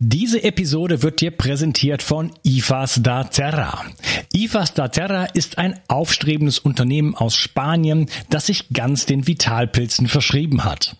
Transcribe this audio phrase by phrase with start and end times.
[0.00, 3.84] Diese Episode wird dir präsentiert von IFAS da Terra.
[4.32, 10.64] IFAS da Terra ist ein aufstrebendes Unternehmen aus Spanien, das sich ganz den Vitalpilzen verschrieben
[10.64, 10.96] hat.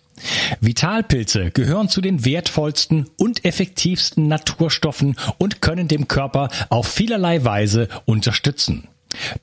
[0.61, 7.89] Vitalpilze gehören zu den wertvollsten und effektivsten Naturstoffen und können dem Körper auf vielerlei Weise
[8.05, 8.87] unterstützen.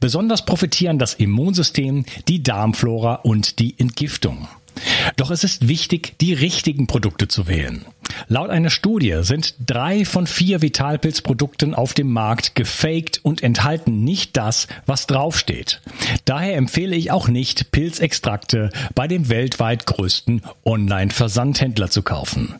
[0.00, 4.48] Besonders profitieren das Immunsystem, die Darmflora und die Entgiftung.
[5.16, 7.84] Doch es ist wichtig, die richtigen Produkte zu wählen.
[8.28, 14.36] Laut einer Studie sind drei von vier Vitalpilzprodukten auf dem Markt gefaked und enthalten nicht
[14.36, 15.80] das, was draufsteht.
[16.24, 22.54] Daher empfehle ich auch nicht, Pilzextrakte bei dem weltweit größten Online-Versandhändler zu kaufen.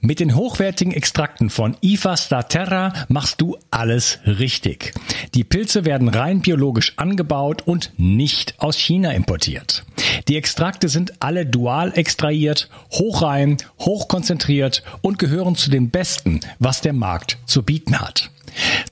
[0.00, 4.94] Mit den hochwertigen Extrakten von IFA Staterra machst du alles richtig.
[5.34, 9.84] Die Pilze werden rein biologisch angebaut und nicht aus China importiert.
[10.28, 14.69] Die Extrakte sind alle dual extrahiert, hochrein, hochkonzentriert
[15.00, 18.30] und gehören zu den besten, was der Markt zu bieten hat.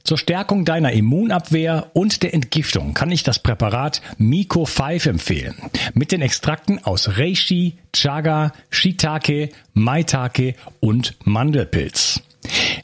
[0.04, 5.56] Zur Stärkung deiner Immunabwehr und der Entgiftung kann ich das Präparat Miko 5 empfehlen.
[5.94, 12.22] Mit den Extrakten aus Reishi, Chaga, Shiitake, Maitake und Mandelpilz.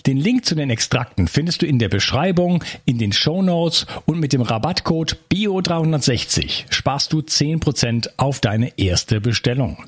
[0.07, 4.21] Den Link zu den Extrakten findest du in der Beschreibung, in den Show Notes und
[4.21, 9.85] mit dem Rabattcode BIO360 sparst du 10% auf deine erste Bestellung.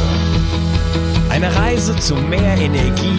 [1.31, 3.19] Eine Reise zu mehr Energie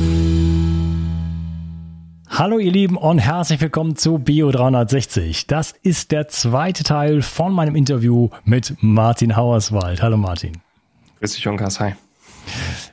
[2.33, 5.47] Hallo ihr Lieben und herzlich willkommen zu Bio 360.
[5.47, 10.01] Das ist der zweite Teil von meinem Interview mit Martin Hauerswald.
[10.01, 10.53] Hallo Martin.
[11.19, 11.81] Grüß dich, Jonkas.
[11.81, 11.93] Hi.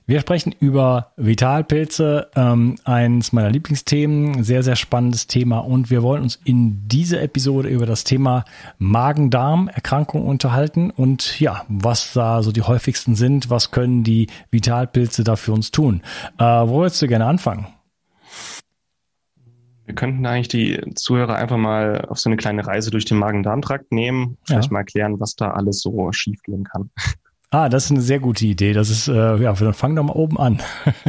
[0.06, 5.61] Wir sprechen über Vitalpilze, ähm, eins meiner Lieblingsthemen, sehr, sehr spannendes Thema.
[5.61, 8.44] Und wir wollen uns in dieser Episode über das Thema
[8.79, 15.37] Magen-Darm-Erkrankung unterhalten und ja, was da so die häufigsten sind, was können die Vitalpilze da
[15.37, 16.02] für uns tun.
[16.38, 17.69] Äh, wo würdest du gerne anfangen?
[19.88, 23.90] Wir könnten eigentlich die Zuhörer einfach mal auf so eine kleine Reise durch den Magen-Darm-Trakt
[23.90, 24.73] nehmen, vielleicht ja.
[24.73, 26.90] mal erklären, was da alles so schiefgehen kann.
[27.50, 28.75] Ah, das ist eine sehr gute Idee.
[28.75, 30.61] Das ist, äh, ja, dann fang doch mal oben an.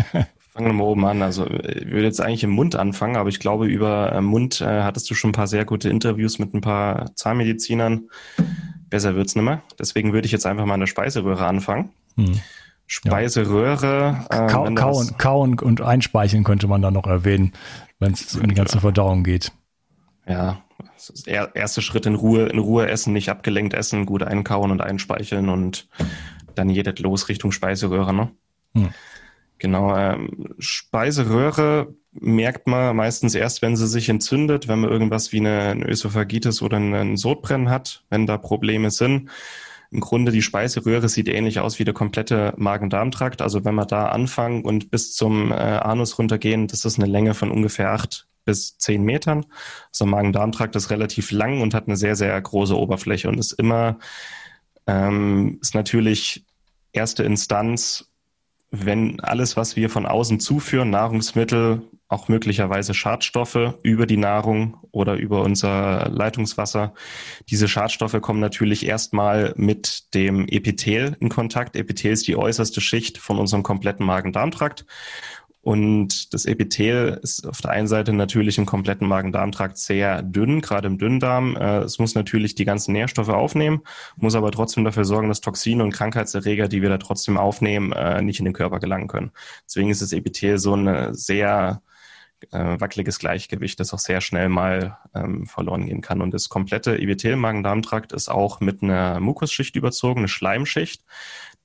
[0.53, 1.21] Fangen wir mal oben an.
[1.21, 4.83] Also ich würde jetzt eigentlich im Mund anfangen, aber ich glaube, über äh, Mund äh,
[4.83, 8.07] hattest du schon ein paar sehr gute Interviews mit ein paar Zahnmedizinern.
[8.89, 9.63] Besser wird's nicht mehr.
[9.77, 11.89] Deswegen würde ich jetzt einfach mal an der Speiseröhre anfangen.
[12.15, 12.39] Hm.
[12.89, 14.25] Speiseröhre.
[14.31, 14.47] Ja.
[14.47, 17.53] Kau, äh, Kau, und, Kau und, einspeicheln könnte man da noch erwähnen,
[17.99, 19.51] wenn es um die ganze Verdauung geht.
[20.27, 20.63] Ja,
[21.27, 25.49] der erste Schritt in Ruhe, in Ruhe essen, nicht abgelenkt essen, gut einkauen und einspeicheln
[25.49, 25.87] und
[26.55, 28.31] dann jedet los Richtung Speiseröhre, ne?
[28.73, 28.89] Hm.
[29.59, 35.39] Genau, ähm, Speiseröhre merkt man meistens erst, wenn sie sich entzündet, wenn man irgendwas wie
[35.39, 39.29] eine, eine Ösophagitis oder einen Sodbrennen hat, wenn da Probleme sind.
[39.91, 43.41] Im Grunde die Speiseröhre sieht ähnlich aus wie der komplette Magen-Darm-Trakt.
[43.41, 47.33] Also wenn wir da anfangen und bis zum äh, Anus runtergehen, das ist eine Länge
[47.33, 49.45] von ungefähr acht bis zehn Metern.
[49.91, 53.97] Also Magen-Darm-Trakt ist relativ lang und hat eine sehr, sehr große Oberfläche und ist immer,
[54.87, 56.45] ähm, ist natürlich
[56.93, 58.09] erste Instanz
[58.71, 65.13] wenn alles, was wir von außen zuführen, Nahrungsmittel, auch möglicherweise Schadstoffe über die Nahrung oder
[65.13, 66.93] über unser Leitungswasser,
[67.49, 71.75] diese Schadstoffe kommen natürlich erstmal mit dem Epithel in Kontakt.
[71.75, 74.85] Epithel ist die äußerste Schicht von unserem kompletten Magen-Darm-Trakt.
[75.61, 80.87] Und das Epithel ist auf der einen Seite natürlich im kompletten Magen-Darm-Trakt sehr dünn, gerade
[80.87, 81.55] im Dünndarm.
[81.57, 83.81] Äh, es muss natürlich die ganzen Nährstoffe aufnehmen,
[84.15, 88.21] muss aber trotzdem dafür sorgen, dass Toxine und Krankheitserreger, die wir da trotzdem aufnehmen, äh,
[88.23, 89.31] nicht in den Körper gelangen können.
[89.65, 91.83] Deswegen ist das Epithel so ein sehr
[92.51, 96.21] äh, wackeliges Gleichgewicht, das auch sehr schnell mal ähm, verloren gehen kann.
[96.21, 101.03] Und das komplette Epithel-Magen-Darm-Trakt ist auch mit einer Mukusschicht überzogen, eine Schleimschicht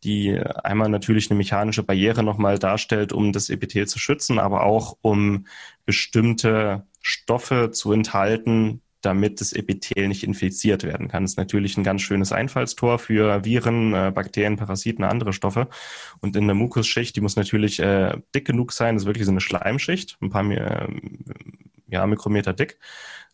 [0.04, 4.98] die einmal natürlich eine mechanische Barriere nochmal darstellt, um das Epithel zu schützen, aber auch
[5.00, 5.46] um
[5.86, 11.24] bestimmte Stoffe zu enthalten, damit das Epithel nicht infiziert werden kann.
[11.24, 15.68] Das ist natürlich ein ganz schönes Einfallstor für Viren, äh, Bakterien, Parasiten, andere Stoffe.
[16.20, 19.32] Und in der Mukusschicht, die muss natürlich äh, dick genug sein, das ist wirklich so
[19.32, 20.88] eine Schleimschicht, ein paar äh,
[21.88, 22.78] ja, Mikrometer dick.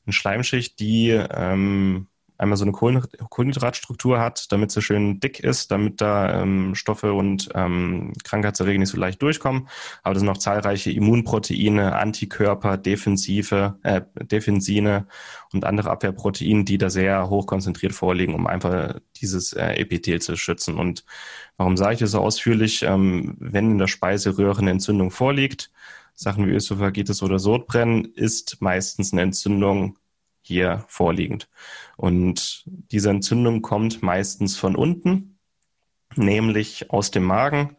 [0.06, 2.06] Eine Schleimschicht, die ähm,
[2.40, 7.50] einmal so eine Kohlenhydratstruktur hat, damit sie schön dick ist, damit da ähm, Stoffe und
[7.54, 9.68] ähm, Krankheitserreger nicht so leicht durchkommen.
[10.02, 15.06] Aber das sind noch zahlreiche Immunproteine, Antikörper, Defensive, äh, Defensine
[15.52, 20.36] und andere Abwehrproteine, die da sehr hoch konzentriert vorliegen, um einfach dieses äh, Epithel zu
[20.36, 20.78] schützen.
[20.78, 21.04] Und
[21.58, 22.82] warum sage ich das so ausführlich?
[22.82, 25.70] Ähm, wenn in der Speiseröhre eine Entzündung vorliegt,
[26.14, 29.98] Sachen wie Ösophagitis oder Sodbrennen, ist meistens eine Entzündung
[30.50, 31.48] hier vorliegend.
[31.96, 35.38] Und diese Entzündung kommt meistens von unten,
[36.16, 37.76] nämlich aus dem Magen.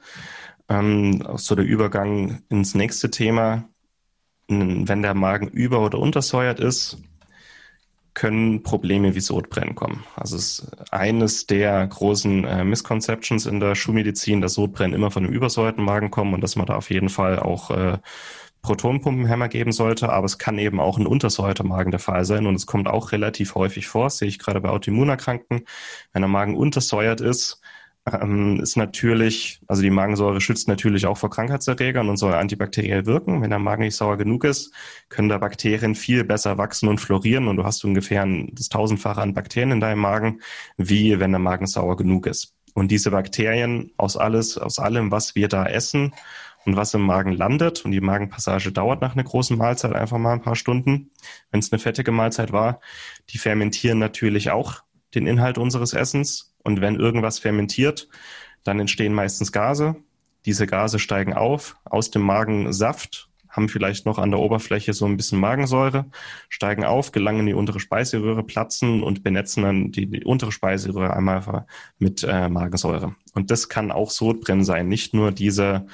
[0.70, 3.68] Ähm, so der Übergang ins nächste Thema.
[4.48, 6.98] Wenn der Magen über- oder untersäuert ist,
[8.14, 10.04] können Probleme wie Sodbrennen kommen.
[10.16, 15.24] Also es ist eines der großen äh, Misconceptions in der Schulmedizin, dass Sodbrennen immer von
[15.24, 17.98] einem übersäuerten Magen kommen und dass man da auf jeden Fall auch äh,
[18.62, 22.56] Protonpumpenhämmer geben sollte, aber es kann eben auch ein untersäuerter Magen der Fall sein und
[22.56, 25.66] es kommt auch relativ häufig vor, sehe ich gerade bei Autoimmunerkrankten.
[26.14, 27.62] Wenn der Magen untersäuert ist,
[28.12, 33.42] ähm, ist natürlich, also die Magensäure schützt natürlich auch vor Krankheitserregern und soll antibakteriell wirken.
[33.42, 34.74] Wenn der Magen nicht sauer genug ist,
[35.10, 39.34] können da Bakterien viel besser wachsen und florieren und du hast ungefähr das tausendfache an
[39.34, 40.42] Bakterien in deinem Magen,
[40.78, 42.56] wie wenn der Magen sauer genug ist.
[42.74, 46.14] Und diese Bakterien aus alles, aus allem, was wir da essen,
[46.66, 47.84] und was im Magen landet.
[47.86, 51.12] Und die Magenpassage dauert nach einer großen Mahlzeit einfach mal ein paar Stunden.
[51.50, 52.80] Wenn es eine fettige Mahlzeit war,
[53.30, 54.84] die fermentieren natürlich auch
[55.16, 56.54] den Inhalt unseres Essens.
[56.64, 58.08] Und wenn irgendwas fermentiert,
[58.64, 59.96] dann entstehen meistens Gase.
[60.46, 65.18] Diese Gase steigen auf aus dem Magensaft, haben vielleicht noch an der Oberfläche so ein
[65.18, 66.06] bisschen Magensäure,
[66.50, 71.14] steigen auf, gelangen in die untere Speiseröhre, platzen und benetzen dann die, die untere Speiseröhre
[71.14, 71.66] einmal
[72.00, 73.16] mit äh, Magensäure.
[73.34, 75.86] Und das kann auch Sodbrennen sein, nicht nur diese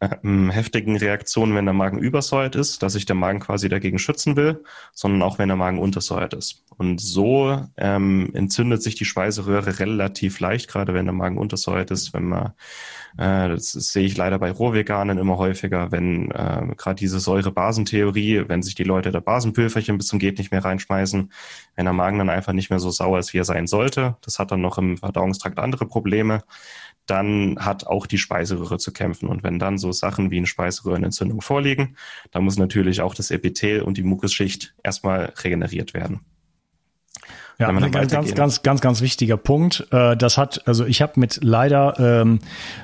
[0.00, 4.36] ähm, heftigen Reaktionen, wenn der Magen übersäuert ist, dass sich der Magen quasi dagegen schützen
[4.36, 4.62] will,
[4.92, 6.62] sondern auch wenn der Magen untersäuert ist.
[6.76, 12.14] Und so ähm, entzündet sich die Speiseröhre relativ leicht, gerade wenn der Magen untersäuert ist,
[12.14, 12.52] wenn man
[13.16, 18.62] äh, das sehe ich leider bei Rohveganen immer häufiger, wenn äh, gerade diese Säure-Basentheorie, wenn
[18.62, 21.32] sich die Leute da Basenpülverchen bis zum Geht nicht mehr reinschmeißen,
[21.76, 24.38] wenn der Magen dann einfach nicht mehr so sauer ist, wie er sein sollte, das
[24.38, 26.42] hat dann noch im Verdauungstrakt andere Probleme,
[27.06, 29.28] dann hat auch die Speiseröhre zu kämpfen.
[29.28, 31.96] Und wenn dann so Sachen wie eine Speiseröhrenentzündung vorliegen,
[32.30, 36.20] dann muss natürlich auch das Epithel und die Mukusschicht erstmal regeneriert werden.
[37.60, 39.88] Ja, ein ganz, ganz, ganz, ganz, ganz wichtiger Punkt.
[39.90, 42.38] Äh, das hat, also ich habe mit leider ähm,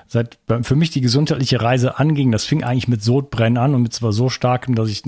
[0.09, 3.93] seit für mich die gesundheitliche Reise anging, das fing eigentlich mit Sodbrennen an und mit
[3.93, 5.03] zwar so starkem, dass ich,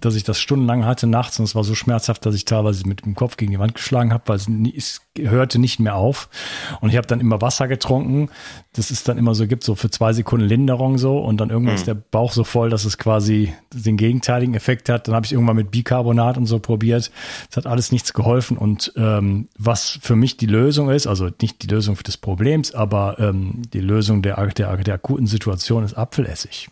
[0.00, 3.06] dass ich das stundenlang hatte nachts und es war so schmerzhaft, dass ich teilweise mit
[3.06, 6.28] dem Kopf gegen die Wand geschlagen habe, weil es, es hörte nicht mehr auf.
[6.80, 8.30] Und ich habe dann immer Wasser getrunken.
[8.72, 11.74] Das ist dann immer so, gibt so für zwei Sekunden Linderung so und dann irgendwann
[11.74, 11.78] mhm.
[11.78, 15.06] ist der Bauch so voll, dass es quasi den gegenteiligen Effekt hat.
[15.06, 17.10] Dann habe ich irgendwann mit Bicarbonat und so probiert.
[17.50, 21.30] Es hat alles nichts geholfen und äh, ähm, was für mich die Lösung ist, also
[21.40, 25.94] nicht die Lösung des Problems, aber ähm, die Lösung der, der, der akuten Situation ist
[25.94, 26.68] Apfelessig.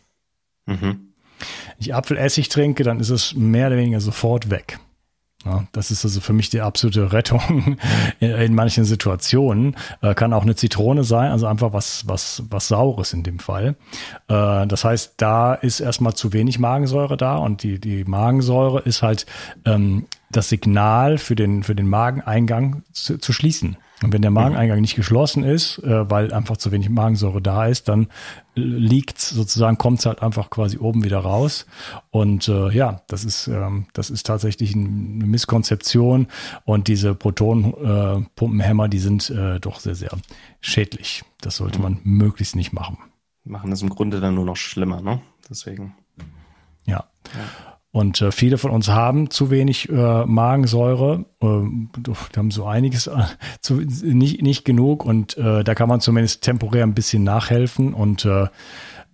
[0.67, 0.81] Mhm.
[0.81, 4.79] Wenn ich Apfelessig trinke, dann ist es mehr oder weniger sofort weg.
[5.45, 7.79] Ja, das ist also für mich die absolute Rettung
[8.21, 9.77] in, in manchen Situationen.
[10.03, 13.77] Äh, kann auch eine Zitrone sein, also einfach was, was, was Saures in dem Fall.
[14.29, 19.03] Äh, das heißt, da ist erstmal zu wenig Magensäure da und die, die Magensäure ist
[19.03, 19.27] halt
[19.65, 23.77] ähm, das Signal für den, für den Mageneingang zu, zu schließen.
[24.03, 27.89] Und wenn der Mageneingang nicht geschlossen ist, äh, weil einfach zu wenig Magensäure da ist,
[27.89, 28.09] dann
[28.55, 31.67] liegt sozusagen, kommt es halt einfach quasi oben wieder raus.
[32.11, 36.29] Und äh, ja, das ist, ähm, das ist tatsächlich eine Misskonzeption.
[36.65, 40.17] Und diese Protonenpumpenhämmer, äh, die sind äh, doch sehr, sehr
[40.61, 41.23] schädlich.
[41.43, 42.99] Das sollte man möglichst nicht machen.
[43.45, 45.21] Machen das im Grunde dann nur noch schlimmer, ne?
[45.49, 45.95] Deswegen.
[46.87, 47.05] Ja.
[47.35, 47.70] ja.
[47.93, 51.25] Und äh, viele von uns haben zu wenig äh, Magensäure.
[51.41, 53.25] Äh, wir haben so einiges, äh,
[53.61, 55.05] zu, nicht, nicht genug.
[55.05, 57.93] Und äh, da kann man zumindest temporär ein bisschen nachhelfen.
[57.93, 58.47] Und äh,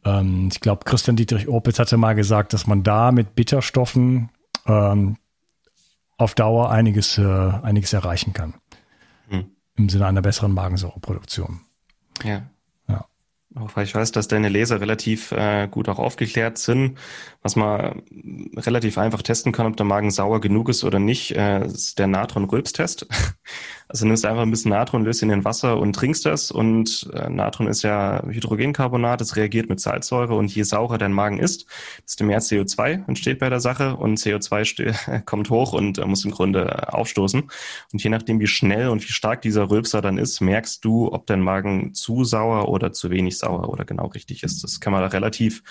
[0.05, 4.31] ähm, ich glaube, Christian Dietrich Opitz hatte mal gesagt, dass man da mit Bitterstoffen
[4.67, 5.17] ähm,
[6.19, 8.55] auf Dauer einiges, äh, einiges erreichen kann.
[9.29, 9.47] Hm.
[9.77, 11.61] Im Sinne einer besseren Magensäureproduktion.
[12.25, 12.43] Ja.
[13.59, 16.99] Auch weil ich weiß, dass deine Leser relativ äh, gut auch aufgeklärt sind.
[17.41, 18.03] Was man
[18.55, 22.07] relativ einfach testen kann, ob der Magen sauer genug ist oder nicht, äh, ist der
[22.07, 23.07] Natron-Rülpstest.
[23.89, 26.51] Also nimmst einfach ein bisschen Natron, löst ihn in Wasser und trinkst das.
[26.51, 30.35] Und äh, Natron ist ja Hydrogencarbonat, es reagiert mit Salzsäure.
[30.35, 31.67] Und je saurer dein Magen ist,
[32.05, 33.97] desto mehr CO2 entsteht bei der Sache.
[33.97, 37.43] Und CO2 kommt hoch und äh, muss im Grunde äh, aufstoßen.
[37.93, 41.27] Und je nachdem, wie schnell und wie stark dieser Rülpser dann ist, merkst du, ob
[41.27, 44.65] dein Magen zu sauer oder zu wenig sauer oder genau richtig ist.
[44.65, 45.63] Das kann man da relativ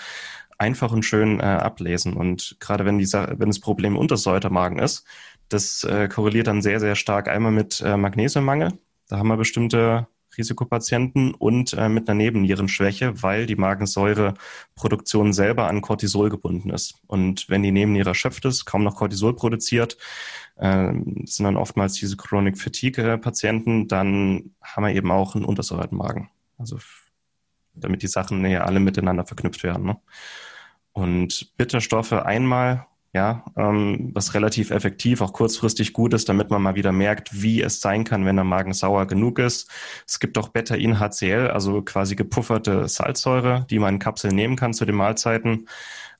[0.58, 2.14] einfach und schön äh, ablesen.
[2.14, 5.04] Und gerade wenn, die, wenn das Problem Untersäutermagen ist,
[5.48, 8.72] das äh, korreliert dann sehr, sehr stark einmal mit äh, Magnesiummangel.
[9.08, 15.80] Da haben wir bestimmte Risikopatienten und äh, mit einer Nebennierenschwäche, weil die Magensäureproduktion selber an
[15.80, 16.96] Cortisol gebunden ist.
[17.06, 19.96] Und wenn die Nebenniere erschöpft ist, kaum noch Cortisol produziert,
[20.56, 20.92] äh,
[21.24, 26.30] sind dann oftmals diese Chronic Fatigue-Patienten, dann haben wir eben auch einen untersäuerten Magen.
[26.58, 26.78] Also
[27.74, 29.86] damit die Sachen ja alle miteinander verknüpft werden.
[29.86, 29.96] Ne?
[30.92, 32.86] Und Bitterstoffe einmal
[33.16, 37.62] ja, ähm, was relativ effektiv, auch kurzfristig gut ist, damit man mal wieder merkt, wie
[37.62, 39.70] es sein kann, wenn der Magen sauer genug ist.
[40.06, 44.84] Es gibt auch Beta-In-HCl, also quasi gepufferte Salzsäure, die man in Kapseln nehmen kann zu
[44.84, 45.66] den Mahlzeiten.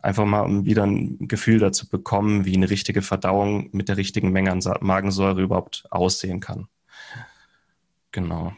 [0.00, 4.32] Einfach mal, um wieder ein Gefühl dazu bekommen, wie eine richtige Verdauung mit der richtigen
[4.32, 6.66] Menge an Magensäure überhaupt aussehen kann.
[8.10, 8.54] Genau.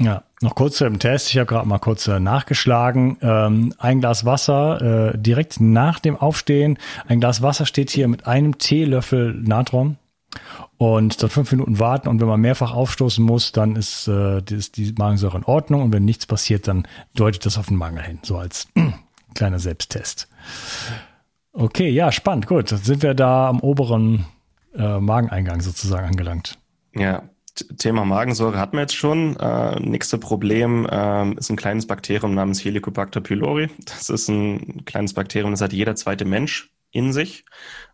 [0.00, 1.30] Ja, noch kurz zu dem Test.
[1.30, 3.18] Ich habe gerade mal kurz äh, nachgeschlagen.
[3.20, 6.78] Ähm, ein Glas Wasser äh, direkt nach dem Aufstehen.
[7.08, 9.96] Ein Glas Wasser steht hier mit einem Teelöffel Natron.
[10.76, 14.76] Und dann fünf Minuten warten und wenn man mehrfach aufstoßen muss, dann ist, äh, ist
[14.76, 18.20] die Magensäure in Ordnung und wenn nichts passiert, dann deutet das auf den Mangel hin.
[18.22, 18.68] So als
[19.34, 20.28] kleiner Selbsttest.
[21.52, 22.70] Okay, ja, spannend, gut.
[22.70, 24.26] Dann sind wir da am oberen
[24.76, 26.58] äh, Mageneingang sozusagen angelangt.
[26.94, 27.24] Ja,
[27.78, 29.36] Thema Magensäure hatten wir jetzt schon.
[29.36, 33.68] Äh, nächste Problem äh, ist ein kleines Bakterium namens Helicobacter pylori.
[33.84, 37.44] Das ist ein kleines Bakterium, das hat jeder zweite Mensch in sich.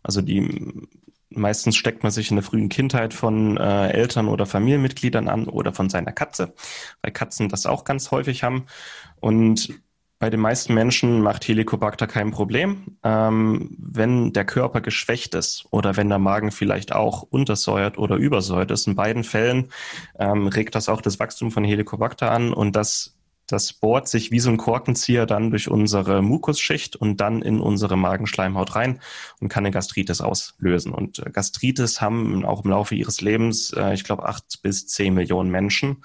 [0.03, 0.87] Also die
[1.29, 5.73] meistens steckt man sich in der frühen Kindheit von äh, Eltern oder Familienmitgliedern an oder
[5.73, 6.53] von seiner Katze,
[7.01, 8.65] weil Katzen das auch ganz häufig haben.
[9.19, 9.73] Und
[10.17, 12.97] bei den meisten Menschen macht Helicobacter kein Problem.
[13.03, 18.71] Ähm, wenn der Körper geschwächt ist oder wenn der Magen vielleicht auch untersäuert oder übersäuert
[18.71, 19.71] ist, in beiden Fällen
[20.17, 24.39] ähm, regt das auch das Wachstum von Helicobacter an und das, das bohrt sich wie
[24.39, 29.01] so ein Korkenzieher dann durch unsere Mukusschicht und dann in unsere Magenschleimhaut rein
[29.41, 30.93] und kann eine Gastritis auslösen.
[30.93, 35.13] Und äh, Gastritis haben auch im Laufe ihres Lebens, äh, ich glaube, acht bis zehn
[35.13, 36.03] Millionen Menschen.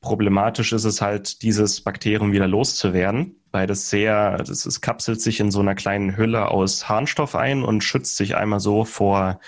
[0.00, 5.40] Problematisch ist es halt, dieses Bakterium wieder loszuwerden, weil das sehr, das ist, kapselt sich
[5.40, 9.40] in so einer kleinen Hülle aus Harnstoff ein und schützt sich einmal so vor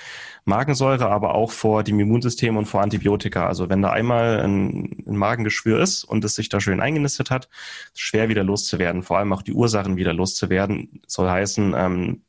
[0.45, 3.47] Magensäure, aber auch vor dem Immunsystem und vor Antibiotika.
[3.47, 7.49] Also wenn da einmal ein, ein Magengeschwür ist und es sich da schön eingenistet hat,
[7.95, 12.23] schwer wieder loszuwerden, vor allem auch die Ursachen wieder loszuwerden, soll heißen, ähm,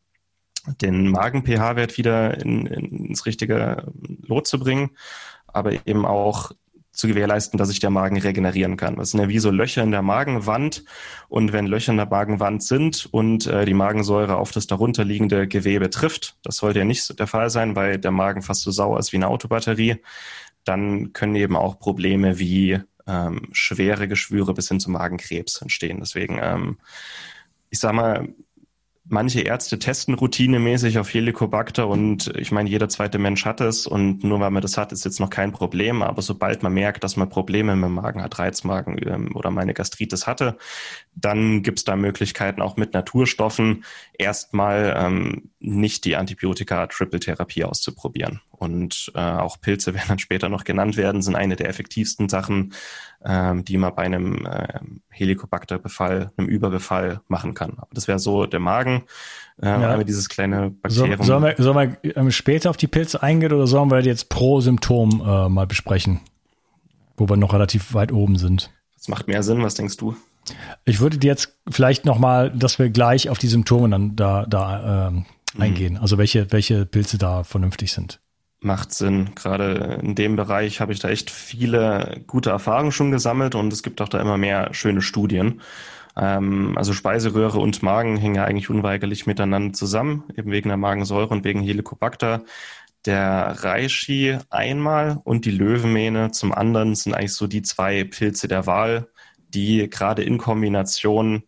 [0.82, 4.92] den Magen-pH-Wert wieder in, in, ins richtige Lot zu bringen,
[5.48, 6.52] aber eben auch
[6.94, 8.96] zu gewährleisten, dass sich der Magen regenerieren kann.
[8.96, 10.86] Das sind ja wie so Löcher in der Magenwand.
[11.28, 15.90] Und wenn Löcher in der Magenwand sind und äh, die Magensäure auf das darunterliegende Gewebe
[15.90, 19.12] trifft, das sollte ja nicht der Fall sein, weil der Magen fast so sauer ist
[19.12, 19.98] wie eine Autobatterie,
[20.64, 26.00] dann können eben auch Probleme wie ähm, schwere Geschwüre bis hin zum Magenkrebs entstehen.
[26.00, 26.78] Deswegen, ähm,
[27.72, 28.30] ich sag mal,
[29.06, 34.24] manche Ärzte testen routinemäßig auf Helicobacter und ich meine, jeder zweite Mensch hat es und
[34.24, 36.02] nur weil man das hat, ist jetzt noch kein Problem.
[36.02, 39.74] Aber sobald man merkt, dass man Probleme mit dem Magen hat, Reizmagen ähm, oder meine
[39.74, 40.58] Gastritis hatte,
[41.16, 43.84] dann gibt es da Möglichkeiten auch mit Naturstoffen
[44.18, 48.42] erstmal ähm, nicht die Antibiotika-Triple-Therapie auszuprobieren.
[48.52, 52.74] Und äh, auch Pilze werden dann später noch genannt werden, sind eine der effektivsten Sachen,
[53.26, 54.80] ähm, die man bei einem äh,
[55.10, 57.74] Helicobacter-Befall, einem Überbefall machen kann.
[57.78, 59.04] Aber das wäre so der Magen,
[59.62, 60.04] äh, ja.
[60.04, 61.18] dieses kleine Bakterium.
[61.18, 64.30] So, sollen, wir, sollen wir ähm, später auf die Pilze eingehen oder sollen wir jetzt
[64.30, 66.22] pro Symptom äh, mal besprechen?
[67.16, 68.72] Wo wir noch relativ weit oben sind.
[68.96, 70.16] Das macht mehr Sinn, was denkst du?
[70.86, 75.08] Ich würde dir jetzt vielleicht nochmal, dass wir gleich auf die Symptome dann da, da
[75.08, 75.62] ähm, mhm.
[75.62, 75.98] eingehen.
[75.98, 78.20] Also welche, welche Pilze da vernünftig sind
[78.64, 79.32] macht Sinn.
[79.36, 83.84] Gerade in dem Bereich habe ich da echt viele gute Erfahrungen schon gesammelt und es
[83.84, 85.62] gibt auch da immer mehr schöne Studien.
[86.16, 91.30] Ähm, also Speiseröhre und Magen hängen ja eigentlich unweigerlich miteinander zusammen, eben wegen der Magensäure
[91.30, 92.44] und wegen Helicobacter.
[93.06, 98.66] Der Reishi einmal und die Löwenmähne zum anderen sind eigentlich so die zwei Pilze der
[98.66, 99.10] Wahl,
[99.54, 101.44] die gerade in Kombination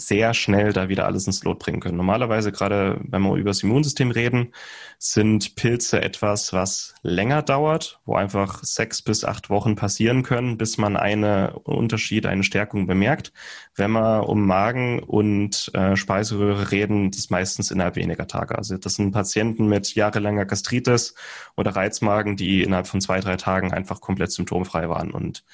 [0.00, 1.96] sehr schnell da wieder alles ins Lot bringen können.
[1.96, 4.52] Normalerweise, gerade wenn wir über das Immunsystem reden,
[4.98, 10.78] sind Pilze etwas, was länger dauert, wo einfach sechs bis acht Wochen passieren können, bis
[10.78, 13.32] man einen Unterschied, eine Stärkung bemerkt.
[13.74, 18.56] Wenn wir um Magen und äh, Speiseröhre reden, das meistens innerhalb weniger Tage.
[18.56, 21.14] Also das sind Patienten mit jahrelanger Gastritis
[21.56, 25.10] oder Reizmagen, die innerhalb von zwei, drei Tagen einfach komplett symptomfrei waren.
[25.10, 25.44] Und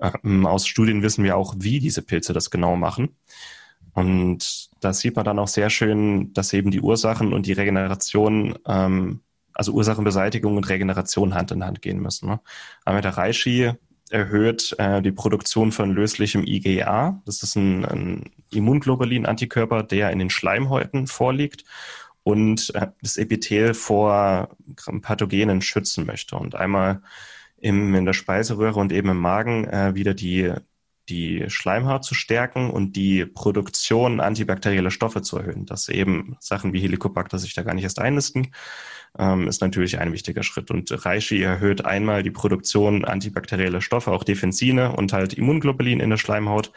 [0.00, 3.16] aus Studien wissen wir auch, wie diese Pilze das genau machen.
[3.94, 8.56] Und da sieht man dann auch sehr schön, dass eben die Ursachen und die Regeneration,
[8.66, 9.20] ähm,
[9.54, 12.28] also Ursachenbeseitigung und Regeneration Hand in Hand gehen müssen.
[12.28, 12.40] Ne?
[12.86, 13.72] Der Reishi
[14.10, 17.20] erhöht äh, die Produktion von löslichem IgA.
[17.26, 21.64] Das ist ein, ein Immunglobulin-Antikörper, der in den Schleimhäuten vorliegt
[22.22, 24.56] und äh, das Epithel vor
[25.02, 26.36] Pathogenen schützen möchte.
[26.36, 27.02] Und einmal
[27.60, 30.52] im, in der Speiseröhre und eben im Magen äh, wieder die
[31.08, 35.66] die Schleimhaut zu stärken und die Produktion antibakterieller Stoffe zu erhöhen.
[35.66, 38.48] Dass eben Sachen wie Helicobacter sich da gar nicht erst einnisten,
[39.18, 40.70] ähm, ist natürlich ein wichtiger Schritt.
[40.70, 46.18] Und Reishi erhöht einmal die Produktion antibakterieller Stoffe, auch Defensine und halt Immunglobulin in der
[46.18, 46.72] Schleimhaut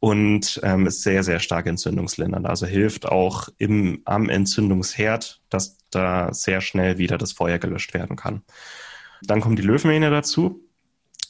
[0.00, 2.46] und ähm, ist sehr, sehr stark entzündungslindernd.
[2.46, 8.16] Also hilft auch im, am Entzündungsherd, dass da sehr schnell wieder das Feuer gelöscht werden
[8.16, 8.42] kann.
[9.22, 10.68] Dann kommt die Löwenmähne dazu.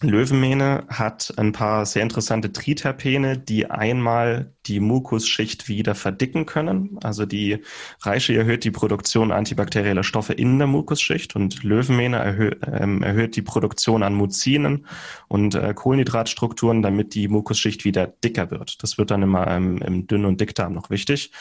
[0.00, 6.98] Löwenmähne hat ein paar sehr interessante Triterpene, die einmal die Mukusschicht wieder verdicken können.
[7.02, 7.64] Also die
[8.02, 13.42] Reishi erhöht die Produktion antibakterieller Stoffe in der Mukusschicht und Löwenmähne erhö ähm, erhöht die
[13.42, 14.86] Produktion an Muzinen
[15.26, 18.80] und äh, Kohlenhydratstrukturen, damit die Mukusschicht wieder dicker wird.
[18.84, 21.32] Das wird dann immer ähm, im Dünn- und Dickdarm noch wichtig.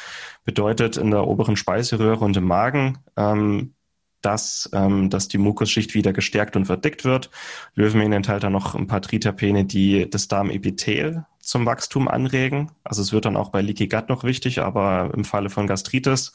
[0.46, 3.76] Bedeutet in der oberen Speiseröhre und im Magen ähm,
[4.22, 7.30] dass, ähm, dass die Mukusschicht wieder gestärkt und verdickt wird.
[7.76, 12.72] Löwenmähne enthält dann noch ein paar Triterpene, die das Darmepithel zum Wachstum anregen.
[12.84, 16.34] Also es wird dann auch bei Leaky Gut noch wichtig, aber im Falle von Gastritis,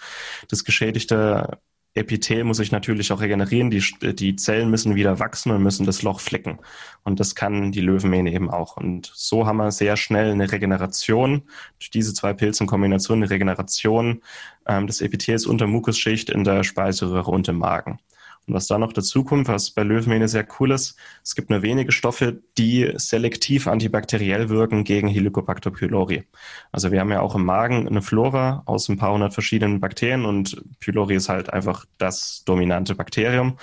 [0.49, 1.59] das geschädigte
[1.95, 3.71] Epithel muss sich natürlich auch regenerieren.
[3.71, 3.83] Die,
[4.15, 6.59] die Zellen müssen wieder wachsen und müssen das Loch flicken.
[7.05, 8.77] Und das kann die Löwenmähne eben auch.
[8.77, 11.43] Und so haben wir sehr schnell eine Regeneration
[11.79, 14.23] durch diese zwei Pilze in Kombination, eine Regeneration
[14.67, 17.99] ähm, des Epithels unter Mukusschicht in der Speiseröhre und im Magen.
[18.47, 21.63] Und was da noch dazu kommt, was bei Löwenmähne sehr cool ist, es gibt nur
[21.63, 26.25] wenige Stoffe, die selektiv antibakteriell wirken gegen Helicobacter pylori.
[26.73, 30.25] Also wir haben ja auch im Magen eine Flora aus ein paar hundert verschiedenen Bakterien
[30.25, 33.59] und Pylori ist halt einfach das dominante Bakterium.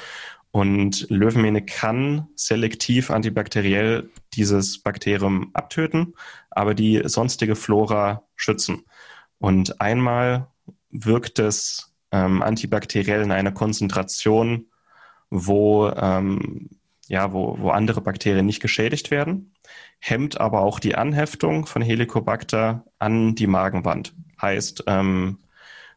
[0.52, 6.16] Und Löwenmähne kann selektiv antibakteriell dieses Bakterium abtöten,
[6.50, 8.84] aber die sonstige Flora schützen.
[9.38, 10.48] Und einmal
[10.90, 14.68] wirkt es ähm, antibakteriell in einer Konzentration,
[15.30, 16.70] wo, ähm,
[17.08, 19.54] ja, wo, wo andere Bakterien nicht geschädigt werden,
[20.00, 24.14] hemmt aber auch die Anheftung von Helicobacter an die Magenwand.
[24.42, 25.40] Heißt, ähm,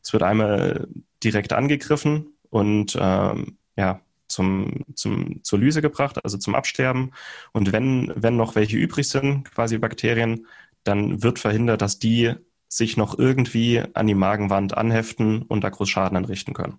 [0.02, 0.88] es wird einmal
[1.22, 7.12] direkt angegriffen und ähm, ja, zum, zum, zur Lyse gebracht, also zum Absterben.
[7.52, 10.46] Und wenn, wenn noch welche übrig sind, quasi Bakterien,
[10.84, 12.34] dann wird verhindert, dass die
[12.72, 16.78] sich noch irgendwie an die Magenwand anheften und da groß Schaden anrichten können.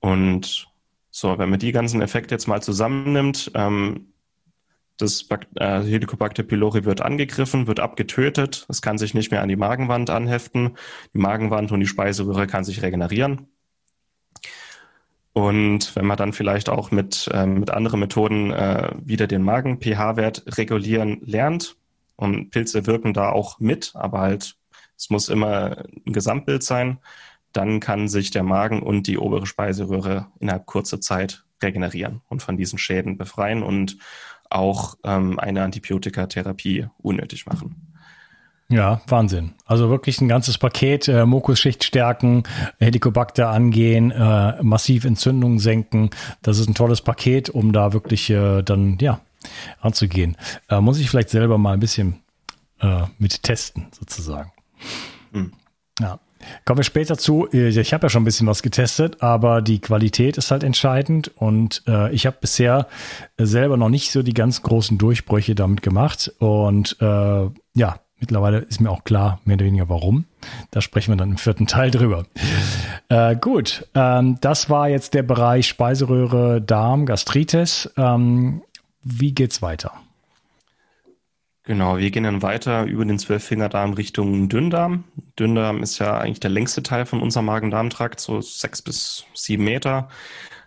[0.00, 0.66] Und
[1.10, 4.12] so, wenn man die ganzen Effekte jetzt mal zusammennimmt, ähm,
[4.96, 8.64] das äh, Helicobacter pylori wird angegriffen, wird abgetötet.
[8.70, 10.78] Es kann sich nicht mehr an die Magenwand anheften.
[11.12, 13.48] Die Magenwand und die Speiseröhre kann sich regenerieren.
[15.34, 20.44] Und wenn man dann vielleicht auch mit, ähm, mit anderen Methoden äh, wieder den Magen-pH-Wert
[20.56, 21.76] regulieren lernt,
[22.16, 24.56] und Pilze wirken da auch mit, aber halt
[24.96, 26.98] Es muss immer ein Gesamtbild sein.
[27.52, 32.56] Dann kann sich der Magen und die obere Speiseröhre innerhalb kurzer Zeit regenerieren und von
[32.56, 33.98] diesen Schäden befreien und
[34.50, 37.96] auch ähm, eine Antibiotikatherapie unnötig machen.
[38.68, 39.54] Ja, Wahnsinn.
[39.64, 42.42] Also wirklich ein ganzes Paket, äh, Mokusschicht stärken,
[42.80, 46.10] Helicobacter angehen, äh, massiv Entzündungen senken.
[46.42, 49.20] Das ist ein tolles Paket, um da wirklich äh, dann, ja,
[49.80, 50.36] anzugehen.
[50.68, 52.20] Äh, muss ich vielleicht selber mal ein bisschen
[52.80, 54.52] äh, mit testen, sozusagen.
[55.32, 55.52] Hm.
[56.00, 56.18] Ja.
[56.64, 57.48] Kommen wir später zu.
[57.50, 61.82] Ich habe ja schon ein bisschen was getestet, aber die Qualität ist halt entscheidend und
[61.88, 62.86] äh, ich habe bisher
[63.38, 68.80] selber noch nicht so die ganz großen Durchbrüche damit gemacht und äh, ja, mittlerweile ist
[68.80, 70.26] mir auch klar, mehr oder weniger warum.
[70.70, 72.26] Da sprechen wir dann im vierten Teil drüber.
[73.08, 77.90] Äh, gut, ähm, das war jetzt der Bereich Speiseröhre, Darm, Gastritis.
[77.96, 78.62] Ähm,
[79.08, 79.92] wie geht's weiter?
[81.62, 85.04] Genau, wir gehen dann weiter über den Zwölffingerdarm Richtung Dünndarm.
[85.38, 90.08] Dünndarm ist ja eigentlich der längste Teil von unserem Magen-Darm-Trakt, so sechs bis sieben Meter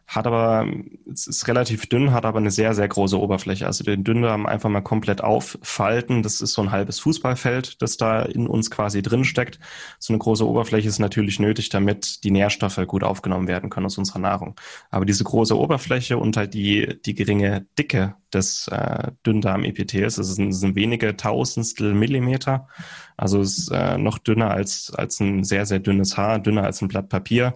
[0.10, 0.68] hat aber,
[1.12, 3.68] es ist relativ dünn, hat aber eine sehr, sehr große Oberfläche.
[3.68, 6.24] Also den Dünndarm einfach mal komplett auffalten.
[6.24, 9.60] Das ist so ein halbes Fußballfeld, das da in uns quasi drin steckt.
[10.00, 14.00] So eine große Oberfläche ist natürlich nötig, damit die Nährstoffe gut aufgenommen werden können aus
[14.00, 14.60] unserer Nahrung.
[14.90, 20.54] Aber diese große Oberfläche und halt die, die geringe Dicke des äh, Dünndarmepithels, das sind,
[20.54, 22.68] sind wenige Tausendstel Millimeter.
[23.16, 26.82] Also es ist äh, noch dünner als, als ein sehr, sehr dünnes Haar, dünner als
[26.82, 27.56] ein Blatt Papier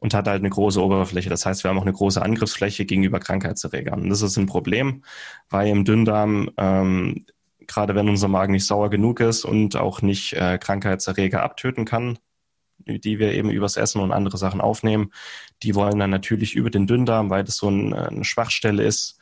[0.00, 1.28] und hat halt eine große Oberfläche.
[1.28, 4.02] Das heißt, wir haben auch eine große Angriffsfläche gegenüber Krankheitserregern.
[4.02, 5.02] Und das ist ein Problem,
[5.50, 7.26] weil im Dünndarm, ähm,
[7.66, 12.18] gerade wenn unser Magen nicht sauer genug ist und auch nicht äh, Krankheitserreger abtöten kann,
[12.86, 15.12] die wir eben übers Essen und andere Sachen aufnehmen,
[15.62, 19.18] die wollen dann natürlich über den Dünndarm, weil das so ein, äh, eine Schwachstelle ist,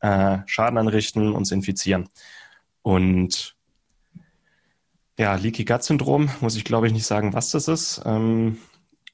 [0.00, 2.08] äh, Schaden anrichten, uns infizieren.
[2.82, 3.56] Und
[5.18, 8.02] ja, Leaky Gut Syndrom, muss ich glaube ich nicht sagen, was das ist.
[8.04, 8.58] Ähm,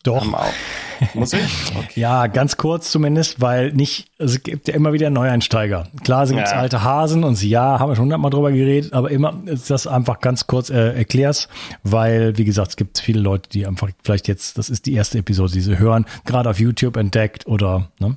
[0.02, 0.26] doch.
[1.14, 1.42] Muss ich?
[1.76, 2.00] Okay.
[2.00, 5.88] ja, ganz kurz zumindest, weil nicht, also es gibt ja immer wieder Neueinsteiger.
[6.04, 6.44] Klar sind ja.
[6.44, 9.70] es alte Hasen und sie, ja, haben wir schon hundertmal drüber geredet, aber immer ist
[9.70, 11.48] das einfach ganz kurz äh, erklärst,
[11.82, 15.18] weil, wie gesagt, es gibt viele Leute, die einfach vielleicht jetzt, das ist die erste
[15.18, 18.16] Episode, die sie hören, gerade auf YouTube entdeckt oder, ne?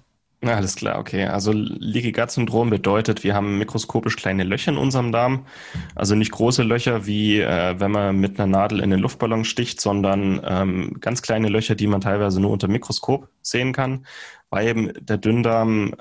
[0.54, 1.26] Alles klar, okay.
[1.26, 5.48] Also Leaky Gut Syndrom bedeutet, wir haben mikroskopisch kleine Löcher in unserem Darm.
[5.96, 9.82] Also nicht große Löcher, wie äh, wenn man mit einer Nadel in den Luftballon sticht,
[9.82, 14.06] sondern ähm, ganz kleine Löcher, die man teilweise nur unter Mikroskop sehen kann,
[14.50, 15.96] weil eben der Dünndarm,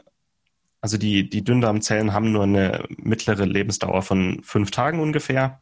[0.81, 5.61] also die, die Dünndarmzellen haben nur eine mittlere Lebensdauer von fünf Tagen ungefähr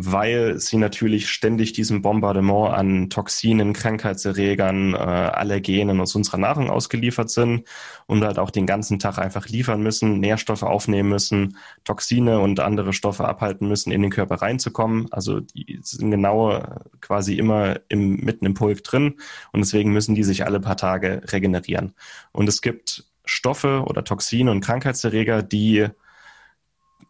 [0.00, 7.30] weil sie natürlich ständig diesem Bombardement an Toxinen, Krankheitserregern, äh, Allergenen aus unserer Nahrung ausgeliefert
[7.30, 7.64] sind
[8.06, 12.92] und halt auch den ganzen Tag einfach liefern müssen, Nährstoffe aufnehmen müssen, Toxine und andere
[12.92, 15.08] Stoffe abhalten müssen, in den Körper reinzukommen.
[15.10, 16.62] Also die sind genau
[17.00, 19.16] quasi immer im, mitten im Pulk drin
[19.50, 21.94] und deswegen müssen die sich alle paar Tage regenerieren.
[22.30, 25.88] Und es gibt Stoffe oder Toxine und Krankheitserreger, die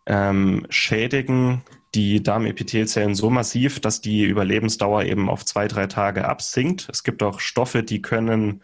[0.07, 1.63] ähm, schädigen
[1.99, 6.89] die Darmepithelzellen so massiv, dass die Überlebensdauer eben auf zwei, drei Tage absinkt.
[6.93, 8.63] Es gibt auch Stoffe, die können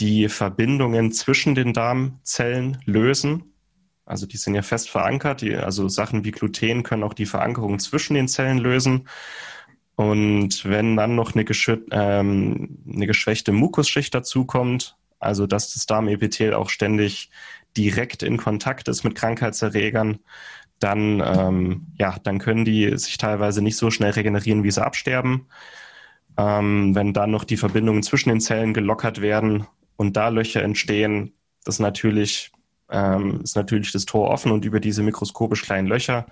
[0.00, 3.52] die Verbindungen zwischen den Darmzellen lösen.
[4.06, 5.42] Also die sind ja fest verankert.
[5.42, 9.06] Die, also Sachen wie Gluten können auch die Verankerung zwischen den Zellen lösen.
[9.94, 11.44] Und wenn dann noch eine,
[11.90, 17.30] ähm, eine geschwächte Mukusschicht dazukommt, also dass das Darmepithel auch ständig
[17.76, 20.20] direkt in Kontakt ist mit Krankheitserregern,
[20.82, 25.46] dann, ähm, ja, dann können die sich teilweise nicht so schnell regenerieren, wie sie absterben.
[26.36, 29.66] Ähm, wenn dann noch die Verbindungen zwischen den Zellen gelockert werden
[29.96, 32.52] und da Löcher entstehen, das natürlich,
[32.90, 36.26] ähm, ist natürlich das Tor offen und über diese mikroskopisch kleinen Löcher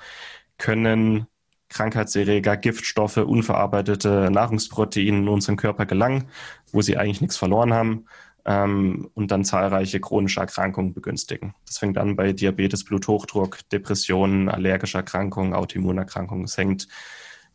[0.58, 1.26] können
[1.68, 6.28] Krankheitserreger, Giftstoffe, unverarbeitete Nahrungsproteine in unseren Körper gelangen,
[6.72, 8.06] wo sie eigentlich nichts verloren haben
[8.50, 11.54] ähm, und dann zahlreiche chronische Erkrankungen begünstigen.
[11.66, 16.46] Das fängt an bei Diabetes, Bluthochdruck, Depressionen, allergische Erkrankungen, Autoimmunerkrankungen.
[16.46, 16.88] Es hängt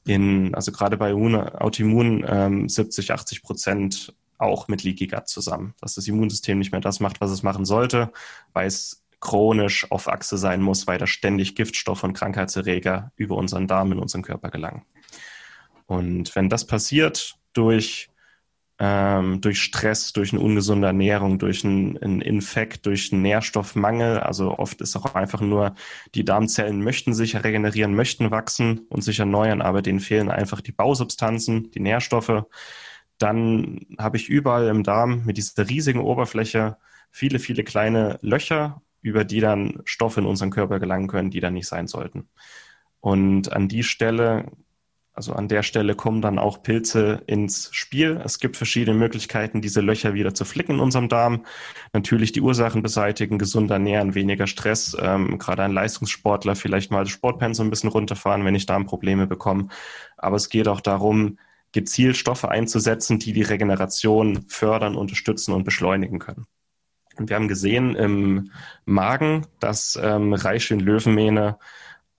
[0.05, 5.95] in, also gerade bei Autoimmun ähm, 70, 80 Prozent auch mit Leaky Gut zusammen, dass
[5.95, 8.13] das Immunsystem nicht mehr das macht, was es machen sollte,
[8.53, 13.67] weil es chronisch auf Achse sein muss, weil da ständig Giftstoffe und Krankheitserreger über unseren
[13.67, 14.85] Darm in unseren Körper gelangen.
[15.87, 18.09] Und wenn das passiert durch
[18.77, 24.19] ähm, durch Stress, durch eine ungesunde Ernährung, durch einen, einen Infekt, durch einen Nährstoffmangel.
[24.19, 25.75] Also oft ist auch einfach nur,
[26.13, 30.73] die Darmzellen möchten sich regenerieren, möchten wachsen und sich erneuern, aber denen fehlen einfach die
[30.73, 32.43] Bausubstanzen, die Nährstoffe.
[33.17, 36.77] Dann habe ich überall im Darm mit dieser riesigen Oberfläche
[37.11, 41.49] viele, viele kleine Löcher, über die dann Stoffe in unseren Körper gelangen können, die da
[41.49, 42.27] nicht sein sollten.
[42.99, 44.51] Und an die Stelle
[45.15, 48.21] also an der Stelle kommen dann auch Pilze ins Spiel.
[48.25, 51.45] Es gibt verschiedene Möglichkeiten, diese Löcher wieder zu flicken in unserem Darm.
[51.93, 54.95] Natürlich die Ursachen beseitigen, gesunder ernähren, weniger Stress.
[54.99, 59.69] Ähm, gerade ein Leistungssportler vielleicht mal das Sportpensum ein bisschen runterfahren, wenn ich Darmprobleme bekomme.
[60.17, 61.39] Aber es geht auch darum,
[61.71, 66.45] gezielt Stoffe einzusetzen, die die Regeneration fördern, unterstützen und beschleunigen können.
[67.17, 68.51] Und wir haben gesehen im
[68.83, 71.57] Magen, dass ähm, Reiche in Löwenmähne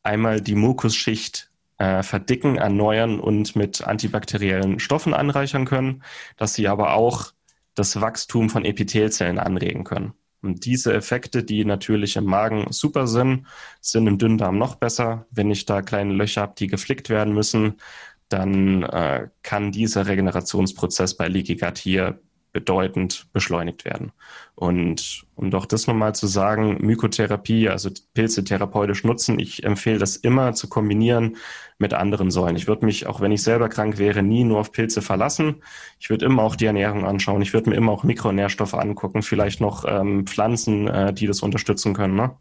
[0.02, 6.02] einmal die Mukusschicht äh, verdicken, erneuern und mit antibakteriellen Stoffen anreichern können,
[6.36, 7.32] dass sie aber auch
[7.74, 10.14] das Wachstum von Epithelzellen anregen können.
[10.42, 13.46] Und diese Effekte, die natürlich im Magen super sind,
[13.80, 15.26] sind im Dünndarm noch besser.
[15.30, 17.80] Wenn ich da kleine Löcher habe, die geflickt werden müssen,
[18.28, 22.20] dann äh, kann dieser Regenerationsprozess bei Leaky Gut hier
[22.56, 24.12] bedeutend beschleunigt werden.
[24.54, 30.16] Und um doch das nochmal zu sagen, Mykotherapie, also Pilze therapeutisch nutzen, ich empfehle das
[30.16, 31.36] immer zu kombinieren
[31.76, 32.56] mit anderen Säulen.
[32.56, 35.56] Ich würde mich, auch wenn ich selber krank wäre, nie nur auf Pilze verlassen.
[36.00, 37.42] Ich würde immer auch die Ernährung anschauen.
[37.42, 41.92] Ich würde mir immer auch Mikronährstoffe angucken, vielleicht noch ähm, Pflanzen, äh, die das unterstützen
[41.92, 42.14] können.
[42.14, 42.34] Ne?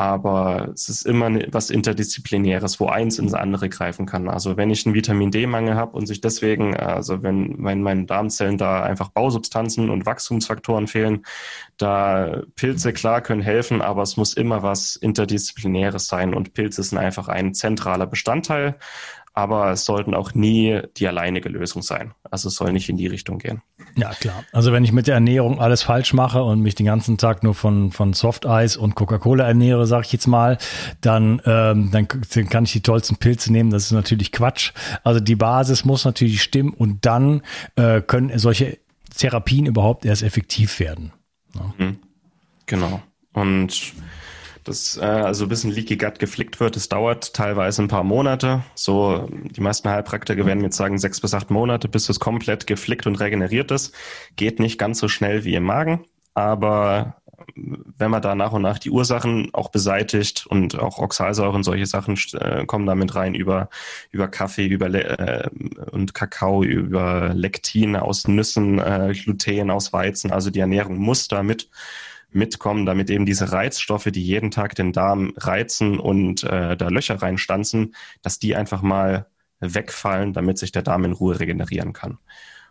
[0.00, 4.30] Aber es ist immer was Interdisziplinäres, wo eins ins andere greifen kann.
[4.30, 8.56] Also wenn ich einen Vitamin D-Mangel habe und sich deswegen, also wenn mein, meinen Darmzellen
[8.56, 11.26] da einfach Bausubstanzen und Wachstumsfaktoren fehlen,
[11.76, 16.96] da Pilze klar können helfen, aber es muss immer was Interdisziplinäres sein und Pilze sind
[16.96, 18.76] einfach ein zentraler Bestandteil
[19.40, 22.12] aber es sollten auch nie die alleinige Lösung sein.
[22.30, 23.62] Also es soll nicht in die Richtung gehen.
[23.96, 24.44] Ja, klar.
[24.52, 27.54] Also wenn ich mit der Ernährung alles falsch mache und mich den ganzen Tag nur
[27.54, 30.58] von, von Softeis und Coca-Cola ernähre, sage ich jetzt mal,
[31.00, 33.70] dann, ähm, dann kann ich die tollsten Pilze nehmen.
[33.70, 34.72] Das ist natürlich Quatsch.
[35.04, 37.40] Also die Basis muss natürlich stimmen und dann
[37.76, 38.78] äh, können solche
[39.16, 41.12] Therapien überhaupt erst effektiv werden.
[41.54, 41.74] Ja.
[41.78, 41.98] Mhm.
[42.66, 43.00] Genau.
[43.32, 43.94] Und
[44.64, 48.62] das äh, also bis ein Leaky Gut geflickt wird, das dauert teilweise ein paar Monate.
[48.74, 53.06] So, die meisten Heilpraktiker werden jetzt sagen sechs bis acht Monate, bis es komplett geflickt
[53.06, 53.94] und regeneriert ist.
[54.36, 57.20] Geht nicht ganz so schnell wie im Magen, aber
[57.54, 62.18] wenn man da nach und nach die Ursachen auch beseitigt und auch Oxalsäuren, solche Sachen
[62.34, 63.68] äh, kommen damit rein über,
[64.10, 65.48] über Kaffee über äh,
[65.90, 70.30] und Kakao, über Lektin aus Nüssen, äh, Gluten aus Weizen.
[70.32, 71.68] Also die Ernährung muss damit
[72.32, 77.20] mitkommen, damit eben diese Reizstoffe, die jeden Tag den Darm reizen und äh, da Löcher
[77.20, 79.26] reinstanzen, dass die einfach mal
[79.60, 82.18] wegfallen, damit sich der Darm in Ruhe regenerieren kann.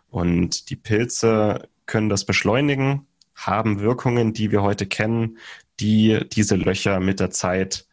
[0.08, 5.38] Und die Pilze können das beschleunigen, haben Wirkungen, die wir heute kennen,
[5.78, 7.86] die diese Löcher mit der Zeit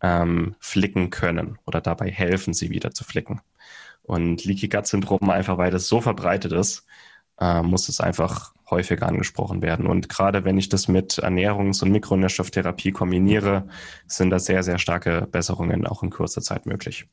[0.00, 3.40] ähm, flicken können oder dabei helfen, sie wieder zu flicken.
[4.02, 6.86] Und Leaky Gut Syndrom einfach, weil das so verbreitet ist,
[7.40, 9.86] äh, muss es einfach häufiger angesprochen werden.
[9.86, 13.64] Und gerade wenn ich das mit Ernährungs- und Mikronährstofftherapie kombiniere,
[14.06, 17.06] sind da sehr, sehr starke Besserungen auch in kurzer Zeit möglich.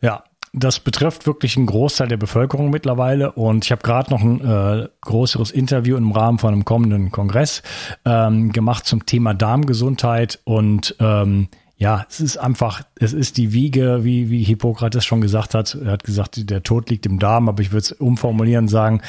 [0.00, 3.32] Ja, das betrifft wirklich einen Großteil der Bevölkerung mittlerweile.
[3.32, 7.62] Und ich habe gerade noch ein äh, größeres Interview im Rahmen von einem kommenden Kongress
[8.04, 10.40] ähm, gemacht zum Thema Darmgesundheit.
[10.44, 11.48] Und ähm,
[11.82, 15.76] ja, es ist einfach, es ist die Wiege, wie, wie Hippokrates schon gesagt hat.
[15.84, 19.00] Er hat gesagt, der Tod liegt im Darm, aber ich würde es umformulieren und sagen,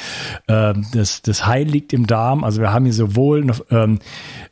[0.48, 2.42] äh, das, das Heil liegt im Darm.
[2.42, 4.00] Also wir haben hier sowohl ähm,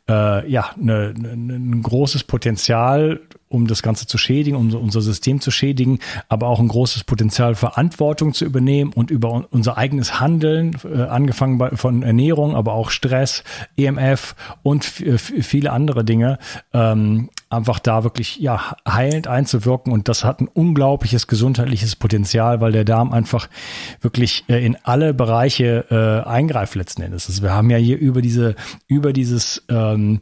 [0.07, 3.19] äh, ja, ne, ne, ein großes Potenzial,
[3.53, 7.55] um das Ganze zu schädigen, um unser System zu schädigen, aber auch ein großes Potenzial,
[7.55, 13.43] Verantwortung zu übernehmen und über unser eigenes Handeln, äh, angefangen von Ernährung, aber auch Stress,
[13.77, 16.39] EMF und viele andere Dinge,
[16.73, 22.71] ähm, einfach da wirklich ja heilend einzuwirken und das hat ein unglaubliches gesundheitliches Potenzial, weil
[22.71, 23.47] der Darm einfach
[24.01, 27.27] wirklich äh, in alle Bereiche äh, eingreift letzten Endes.
[27.29, 28.55] Also wir haben ja hier über diese
[28.87, 30.21] über dieses ähm,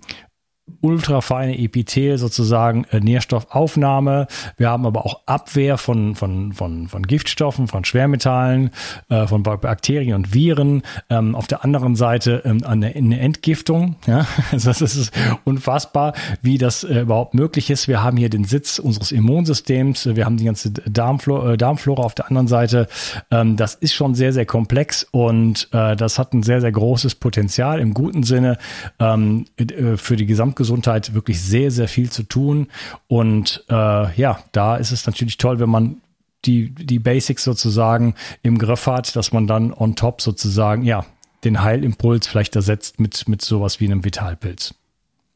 [0.82, 4.28] ultrafeine Epithel sozusagen äh, Nährstoffaufnahme.
[4.58, 8.72] Wir haben aber auch Abwehr von, von, von, von Giftstoffen, von Schwermetallen,
[9.10, 10.84] äh, von Bakterien und Viren.
[11.10, 13.96] Ähm, auf der anderen Seite ähm, eine, eine Entgiftung.
[14.08, 14.26] Ja?
[14.52, 15.14] Also das ist
[15.46, 17.88] unfassbar, wie das äh, überhaupt möglich ist.
[17.88, 20.16] Wir haben hier den Sitz unseres Immunsystems.
[20.16, 22.88] Wir haben die ganze Darmflora, äh, Darmflora auf der anderen Seite.
[23.30, 27.16] Ähm, das ist schon sehr, sehr komplex und äh, das hat ein sehr, sehr großes
[27.16, 28.58] Potenzial im guten Sinne
[29.00, 32.68] ähm, äh, für die gesamte Gesamtgesundheit wirklich sehr, sehr viel zu tun.
[33.08, 36.02] Und äh, ja, da ist es natürlich toll, wenn man
[36.46, 41.06] die, die Basics sozusagen im Griff hat, dass man dann on top sozusagen, ja,
[41.44, 44.76] den Heilimpuls vielleicht ersetzt mit, mit sowas wie einem Vitalpilz.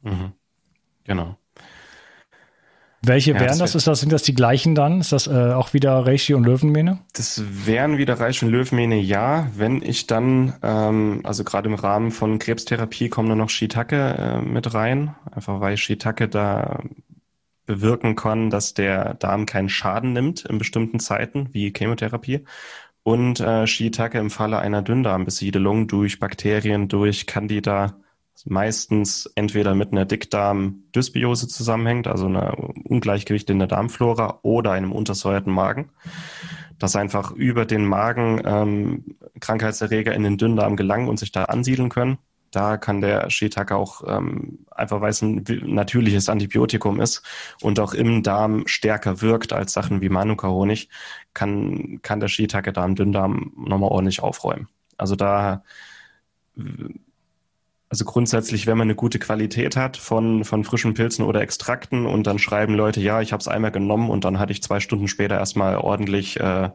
[0.03, 0.33] Mhm.
[1.03, 1.37] Genau.
[3.07, 3.59] Welche ja, wären das?
[3.59, 3.75] das?
[3.75, 3.99] Ist das?
[3.99, 5.01] Sind das die gleichen dann?
[5.01, 6.99] Ist das äh, auch wieder Reishi und Löwenmähne?
[7.13, 9.47] Das wären wieder Reishi und Löwenmähne, ja.
[9.55, 14.41] Wenn ich dann, ähm, also gerade im Rahmen von Krebstherapie kommen dann noch Shiitake äh,
[14.41, 15.15] mit rein.
[15.31, 16.79] Einfach weil Shiitake da
[17.65, 22.45] bewirken kann, dass der Darm keinen Schaden nimmt in bestimmten Zeiten, wie Chemotherapie.
[23.03, 27.97] Und äh, Shiitake im Falle einer Dünndarmbesiedelung durch Bakterien, durch Candida,
[28.43, 35.53] meistens entweder mit einer Dickdarm-Dysbiose zusammenhängt, also einer Ungleichgewicht in der Darmflora oder einem untersäuerten
[35.53, 35.89] Magen,
[36.77, 41.89] dass einfach über den Magen ähm, Krankheitserreger in den Dünndarm gelangen und sich da ansiedeln
[41.89, 42.17] können.
[42.51, 47.21] Da kann der Shiitake auch ähm, einfach, weil es ein natürliches Antibiotikum ist
[47.61, 50.89] und auch im Darm stärker wirkt als Sachen wie Manuka-Honig,
[51.33, 54.69] kann, kann der Shiitake da im Dünndarm nochmal ordentlich aufräumen.
[54.97, 55.63] Also da
[57.95, 62.27] also grundsätzlich, wenn man eine gute Qualität hat von, von frischen Pilzen oder Extrakten und
[62.27, 65.07] dann schreiben Leute, ja, ich habe es einmal genommen und dann hatte ich zwei Stunden
[65.07, 66.71] später erstmal ordentlich äh,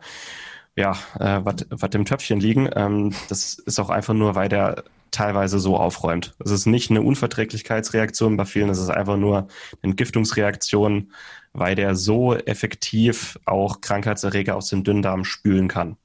[0.76, 2.70] ja, äh, was im Töpfchen liegen.
[2.74, 6.34] Ähm, das ist auch einfach nur, weil der teilweise so aufräumt.
[6.42, 9.48] Es ist nicht eine Unverträglichkeitsreaktion, bei vielen ist es einfach nur eine
[9.82, 11.12] Entgiftungsreaktion,
[11.52, 15.98] weil der so effektiv auch Krankheitserreger aus dem Dünndarm spülen kann.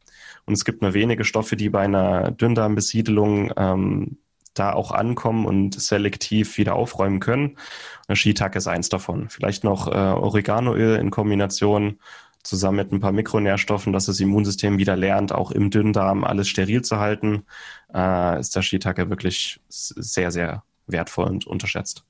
[0.46, 4.18] Und es gibt nur wenige Stoffe, die bei einer Dünndarmbesiedelung ähm,
[4.56, 7.58] da auch ankommen und selektiv wieder aufräumen können.
[8.12, 9.30] Shiitake ist eins davon.
[9.30, 12.00] Vielleicht noch äh, Oreganoöl in Kombination
[12.44, 16.84] zusammen mit ein paar Mikronährstoffen, dass das Immunsystem wieder lernt, auch im Dünndarm alles steril
[16.84, 17.46] zu halten,
[17.94, 22.06] äh, ist der Shiitake wirklich sehr, sehr wertvoll und unterschätzt.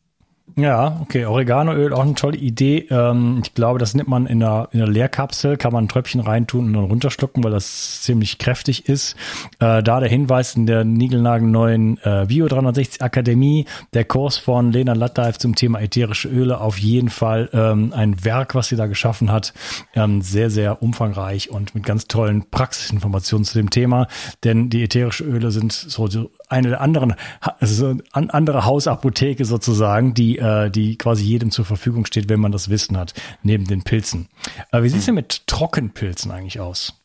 [0.58, 1.26] Ja, okay.
[1.26, 2.88] Oreganoöl, auch eine tolle Idee.
[2.90, 6.22] Ähm, ich glaube, das nimmt man in der, in der Leerkapsel, kann man ein Tröpfchen
[6.22, 9.16] reintun und dann runterschlucken, weil das ziemlich kräftig ist.
[9.60, 14.94] Äh, da der Hinweis in der niegelnagelneuen äh, Bio 360 Akademie, der Kurs von Lena
[14.94, 19.32] Latteif zum Thema ätherische Öle, auf jeden Fall ähm, ein Werk, was sie da geschaffen
[19.32, 19.54] hat.
[19.94, 24.08] Ähm, sehr, sehr umfangreich und mit ganz tollen Praxisinformationen zu dem Thema.
[24.44, 26.08] Denn die ätherischen Öle sind so
[26.50, 32.06] eine der anderen, also an, andere Hausapotheke sozusagen, die, äh, die quasi jedem zur Verfügung
[32.06, 34.28] steht, wenn man das Wissen hat, neben den Pilzen.
[34.72, 37.02] Äh, wie sieht es denn mit Trockenpilzen eigentlich aus?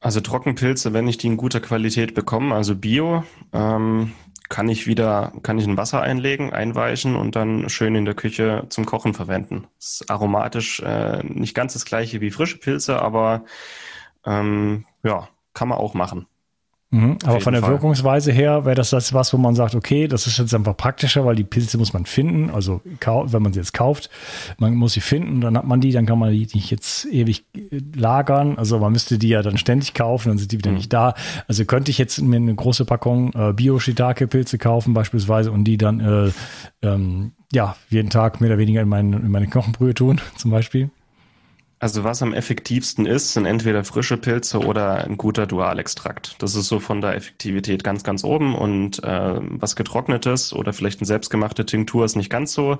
[0.00, 4.12] Also Trockenpilze, wenn ich die in guter Qualität bekomme, also Bio, ähm,
[4.48, 8.64] kann ich wieder, kann ich ein Wasser einlegen, einweichen und dann schön in der Küche
[8.70, 9.66] zum Kochen verwenden.
[9.78, 13.44] Das ist aromatisch äh, nicht ganz das gleiche wie frische Pilze, aber
[14.24, 16.26] ähm, ja, kann man auch machen.
[16.90, 17.72] Mhm, aber von der Fall.
[17.72, 21.26] Wirkungsweise her wäre das das was, wo man sagt, okay, das ist jetzt einfach praktischer,
[21.26, 22.48] weil die Pilze muss man finden.
[22.50, 24.08] Also wenn man sie jetzt kauft,
[24.58, 27.44] man muss sie finden, dann hat man die, dann kann man die nicht jetzt ewig
[27.54, 28.56] äh, lagern.
[28.56, 30.78] Also man müsste die ja dann ständig kaufen, dann sind die wieder mhm.
[30.78, 31.12] nicht da.
[31.46, 36.00] Also könnte ich jetzt mir eine große Packung äh, Bio-Shiitake-Pilze kaufen beispielsweise und die dann
[36.00, 36.30] äh,
[36.80, 40.88] ähm, ja jeden Tag mehr oder weniger in, mein, in meine Knochenbrühe tun, zum Beispiel.
[41.80, 46.34] Also was am effektivsten ist, sind entweder frische Pilze oder ein guter Dualextrakt.
[46.42, 48.56] Das ist so von der Effektivität ganz, ganz oben.
[48.56, 52.78] Und äh, was getrocknetes oder vielleicht eine selbstgemachte Tinktur ist nicht ganz so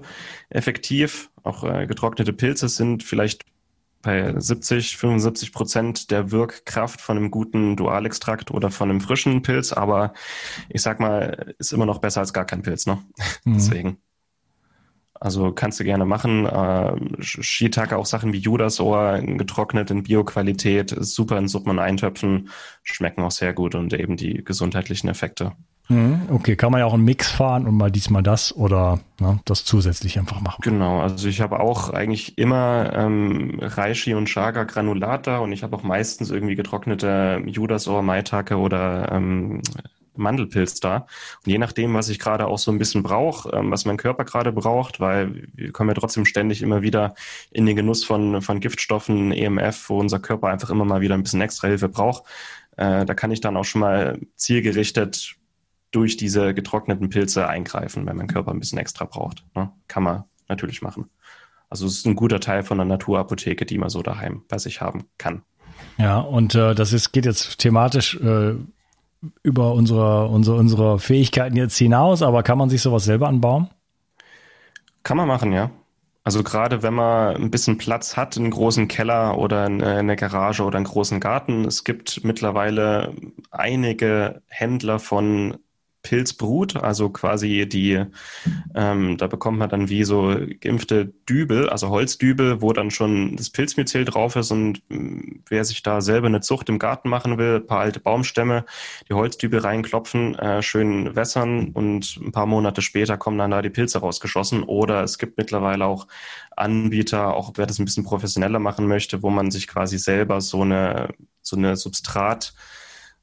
[0.51, 1.31] effektiv.
[1.45, 3.45] Auch äh, getrocknete Pilze sind vielleicht
[4.03, 9.73] bei 70, 75 Prozent der Wirkkraft von einem guten Dualextrakt oder von einem frischen Pilz.
[9.73, 10.13] Aber
[10.69, 12.87] ich sag mal, ist immer noch besser als gar kein Pilz.
[12.87, 12.99] Ne?
[13.45, 13.55] Mhm.
[13.55, 13.99] Deswegen.
[15.21, 16.47] Also kannst du gerne machen.
[16.47, 22.51] Äh, Shiitake, auch Sachen wie Judasohr, getrocknet in Bioqualität, super in Suppen und Eintöpfen,
[22.83, 25.53] schmecken auch sehr gut und eben die gesundheitlichen Effekte.
[25.89, 29.41] Mhm, okay, kann man ja auch einen Mix fahren und mal diesmal das oder ne,
[29.47, 30.61] das zusätzlich einfach machen.
[30.63, 35.63] Genau, also ich habe auch eigentlich immer ähm, Reishi und Chaga Granulat da und ich
[35.63, 39.63] habe auch meistens irgendwie getrocknete Judasohr, Maitake oder ähm,
[40.19, 41.07] Mandelpilz da.
[41.45, 44.25] Und je nachdem, was ich gerade auch so ein bisschen brauche, ähm, was mein Körper
[44.25, 47.15] gerade braucht, weil wir kommen ja trotzdem ständig immer wieder
[47.51, 51.23] in den Genuss von, von Giftstoffen, EMF, wo unser Körper einfach immer mal wieder ein
[51.23, 52.25] bisschen extra Hilfe braucht.
[52.77, 55.37] Äh, da kann ich dann auch schon mal zielgerichtet
[55.91, 59.45] durch diese getrockneten Pilze eingreifen, wenn mein Körper ein bisschen extra braucht.
[59.55, 59.71] Ne?
[59.89, 61.11] Kann man natürlich machen.
[61.71, 64.81] Also es ist ein guter Teil von der Naturapotheke, die man so daheim bei sich
[64.81, 65.43] haben kann.
[65.99, 68.55] Ja, und äh, das ist, geht jetzt thematisch äh,
[69.43, 73.69] über unsere, unsere, unsere Fähigkeiten jetzt hinaus, aber kann man sich sowas selber anbauen?
[75.03, 75.71] Kann man machen, ja.
[76.25, 80.77] Also gerade wenn man ein bisschen Platz hat, einen großen Keller oder eine Garage oder
[80.77, 81.65] einen großen Garten.
[81.65, 83.15] Es gibt mittlerweile
[83.51, 85.57] einige Händler von
[86.03, 88.05] Pilzbrut, also quasi die,
[88.75, 93.51] ähm, da bekommt man dann wie so geimpfte Dübel, also Holzdübel, wo dann schon das
[93.51, 97.57] Pilzmyzel drauf ist und äh, wer sich da selber eine Zucht im Garten machen will,
[97.57, 98.65] ein paar alte Baumstämme,
[99.09, 103.71] die Holzdübel reinklopfen, äh, schön wässern und ein paar Monate später kommen dann da die
[103.71, 104.63] Pilze rausgeschossen.
[104.63, 106.07] Oder es gibt mittlerweile auch
[106.57, 110.63] Anbieter, auch wer das ein bisschen professioneller machen möchte, wo man sich quasi selber so
[110.63, 111.09] eine,
[111.43, 112.55] so eine Substrat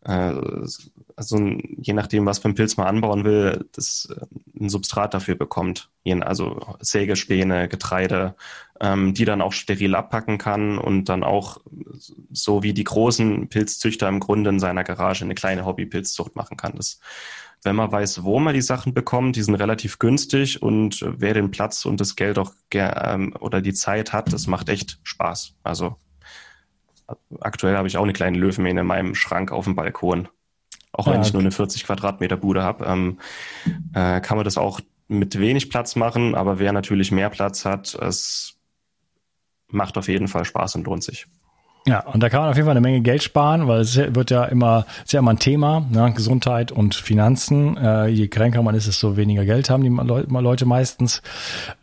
[0.05, 0.33] äh,
[1.15, 4.25] also je nachdem, was für ein Pilz man anbauen will, das äh,
[4.59, 5.89] ein Substrat dafür bekommt.
[6.21, 8.35] Also Sägespäne, Getreide,
[8.79, 11.61] ähm, die dann auch steril abpacken kann und dann auch
[12.31, 16.75] so wie die großen Pilzzüchter im Grunde in seiner Garage eine kleine Hobbypilzzucht machen kann.
[16.75, 16.99] Das,
[17.63, 21.49] wenn man weiß, wo man die Sachen bekommt, die sind relativ günstig und wer den
[21.49, 25.55] Platz und das Geld auch ähm, oder die Zeit hat, das macht echt Spaß.
[25.63, 25.95] Also
[27.39, 30.27] aktuell habe ich auch eine kleine Löwenmähne in meinem Schrank auf dem Balkon.
[30.97, 33.19] Auch ja, wenn ich nur eine 40 Quadratmeter Bude habe, ähm,
[33.93, 37.93] äh, kann man das auch mit wenig Platz machen, aber wer natürlich mehr Platz hat,
[37.95, 38.57] es
[39.67, 41.27] macht auf jeden Fall Spaß und lohnt sich.
[41.87, 44.31] Ja, und da kann man auf jeden Fall eine Menge Geld sparen, weil es wird
[44.31, 46.11] ja immer, ist ja immer ein Thema, ne?
[46.15, 47.77] Gesundheit und Finanzen.
[47.77, 51.21] Äh, je kränker man ist, desto weniger Geld haben die Leute meistens.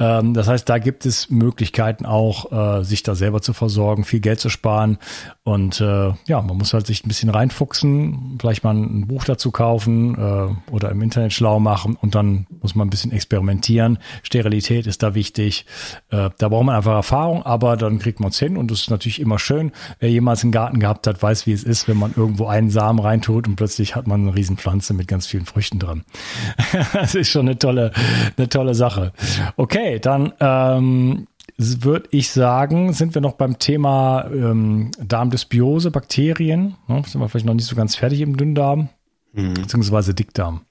[0.00, 2.50] Ähm, das heißt, da gibt es Möglichkeiten auch,
[2.80, 4.98] äh, sich da selber zu versorgen, viel Geld zu sparen.
[5.44, 9.52] Und äh, ja, man muss halt sich ein bisschen reinfuchsen, vielleicht mal ein Buch dazu
[9.52, 13.98] kaufen äh, oder im Internet schlau machen und dann muss man ein bisschen experimentieren.
[14.24, 15.64] Sterilität ist da wichtig.
[16.10, 18.90] Äh, da braucht man einfach Erfahrung, aber dann kriegt man es hin und das ist
[18.90, 22.12] natürlich immer schön Wer jemals einen Garten gehabt hat, weiß, wie es ist, wenn man
[22.16, 26.02] irgendwo einen Samen reintut und plötzlich hat man eine Riesenpflanze mit ganz vielen Früchten drin.
[26.92, 27.92] das ist schon eine tolle,
[28.36, 29.12] eine tolle Sache.
[29.56, 31.26] Okay, dann ähm,
[31.56, 36.76] würde ich sagen, sind wir noch beim Thema ähm, Darmdysbiose, Bakterien.
[36.88, 38.88] Ne, sind wir vielleicht noch nicht so ganz fertig im Dünndarm,
[39.32, 39.54] mhm.
[39.54, 40.62] beziehungsweise Dickdarm.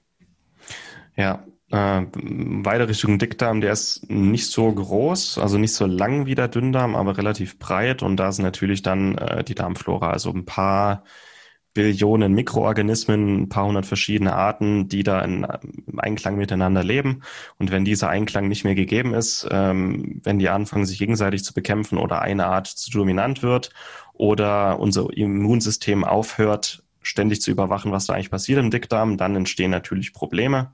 [1.16, 6.34] Ja, äh, weiter Richtung Dickdarm, der ist nicht so groß, also nicht so lang wie
[6.34, 8.02] der Dünndarm, aber relativ breit.
[8.02, 11.04] Und da sind natürlich dann äh, die Darmflora, also ein paar
[11.74, 15.46] Billionen Mikroorganismen, ein paar hundert verschiedene Arten, die da in,
[15.86, 17.22] im Einklang miteinander leben.
[17.58, 21.54] Und wenn dieser Einklang nicht mehr gegeben ist, ähm, wenn die anfangen, sich gegenseitig zu
[21.54, 23.70] bekämpfen oder eine Art zu dominant wird
[24.12, 29.70] oder unser Immunsystem aufhört, ständig zu überwachen, was da eigentlich passiert im Dickdarm, dann entstehen
[29.70, 30.72] natürlich Probleme.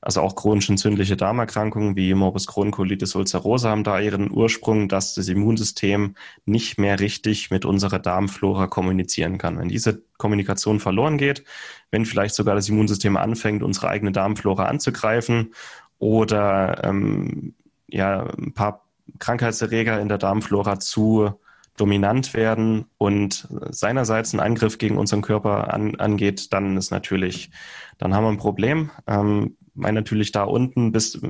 [0.00, 5.14] Also auch chronisch entzündliche Darmerkrankungen wie Morbus Crohn, Colitis ulcerosa haben da ihren Ursprung, dass
[5.14, 9.58] das Immunsystem nicht mehr richtig mit unserer Darmflora kommunizieren kann.
[9.58, 11.44] Wenn diese Kommunikation verloren geht,
[11.90, 15.54] wenn vielleicht sogar das Immunsystem anfängt, unsere eigene Darmflora anzugreifen
[15.98, 17.54] oder ähm,
[17.88, 18.84] ja, ein paar
[19.18, 21.32] Krankheitserreger in der Darmflora zu
[21.76, 27.50] dominant werden und seinerseits ein Angriff gegen unseren Körper an, angeht, dann ist natürlich,
[27.98, 28.90] dann haben wir ein Problem.
[29.06, 31.20] Ähm, weil natürlich da unten bis,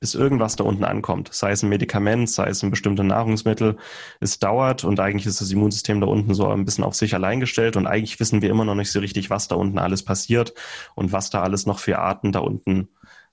[0.00, 3.78] bis irgendwas da unten ankommt, sei es ein Medikament, sei es ein bestimmtes Nahrungsmittel,
[4.20, 7.40] es dauert und eigentlich ist das Immunsystem da unten so ein bisschen auf sich allein
[7.40, 10.54] gestellt und eigentlich wissen wir immer noch nicht so richtig, was da unten alles passiert
[10.94, 12.88] und was da alles noch für Arten da unten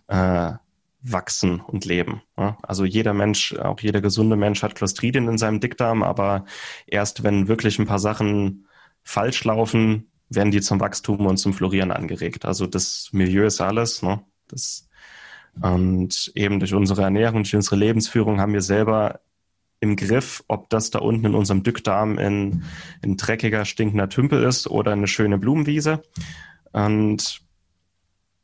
[0.07, 0.53] äh,
[1.01, 2.21] wachsen und leben.
[2.61, 6.45] Also jeder Mensch, auch jeder gesunde Mensch hat Clostridien in seinem Dickdarm, aber
[6.87, 8.67] erst wenn wirklich ein paar Sachen
[9.03, 12.45] falsch laufen, werden die zum Wachstum und zum Florieren angeregt.
[12.45, 14.01] Also das Milieu ist alles.
[14.01, 14.21] Ne?
[14.47, 14.87] Das,
[15.61, 19.19] und eben durch unsere Ernährung, durch unsere Lebensführung haben wir selber
[19.81, 22.63] im Griff, ob das da unten in unserem Dückdarm ein,
[23.03, 26.01] ein dreckiger, stinkender Tümpel ist oder eine schöne Blumenwiese.
[26.71, 27.41] Und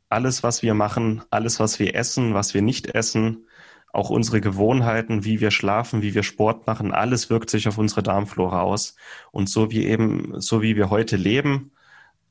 [0.08, 3.46] alles, was wir machen, alles, was wir essen, was wir nicht essen,
[3.92, 8.02] auch unsere Gewohnheiten, wie wir schlafen, wie wir Sport machen, alles wirkt sich auf unsere
[8.02, 8.96] Darmflora aus.
[9.30, 11.72] Und so wie eben, so wie wir heute leben,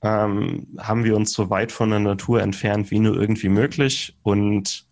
[0.06, 4.16] ähm, haben wir uns so weit von der Natur entfernt wie nur irgendwie möglich.
[4.22, 4.88] Und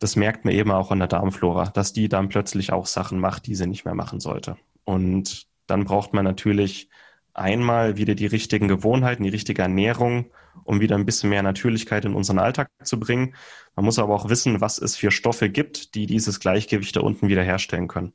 [0.00, 3.46] das merkt man eben auch an der Darmflora, dass die dann plötzlich auch Sachen macht,
[3.46, 4.56] die sie nicht mehr machen sollte.
[4.84, 6.88] Und dann braucht man natürlich
[7.34, 10.32] einmal wieder die richtigen Gewohnheiten, die richtige Ernährung,
[10.64, 13.36] um wieder ein bisschen mehr Natürlichkeit in unseren Alltag zu bringen.
[13.76, 17.28] Man muss aber auch wissen, was es für Stoffe gibt, die dieses Gleichgewicht da unten
[17.28, 18.14] wiederherstellen können.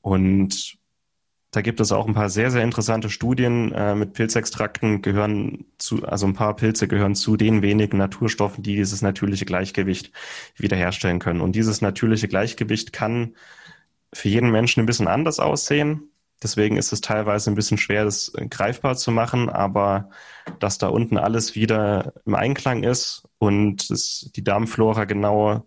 [0.00, 0.78] Und
[1.50, 6.04] da gibt es auch ein paar sehr, sehr interessante Studien äh, mit Pilzextrakten gehören zu,
[6.04, 10.12] also ein paar Pilze gehören zu den wenigen Naturstoffen, die dieses natürliche Gleichgewicht
[10.56, 11.40] wiederherstellen können.
[11.40, 13.34] Und dieses natürliche Gleichgewicht kann
[14.12, 16.10] für jeden Menschen ein bisschen anders aussehen.
[16.42, 20.10] Deswegen ist es teilweise ein bisschen schwer, das greifbar zu machen, aber
[20.60, 23.88] dass da unten alles wieder im Einklang ist und
[24.36, 25.66] die Darmflora genau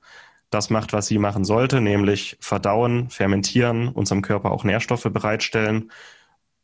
[0.51, 5.91] das macht, was sie machen sollte, nämlich verdauen, fermentieren, unserem Körper auch Nährstoffe bereitstellen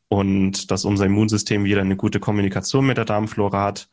[0.09, 3.89] und dass unser Immunsystem wieder eine gute Kommunikation mit der Darmflora hat,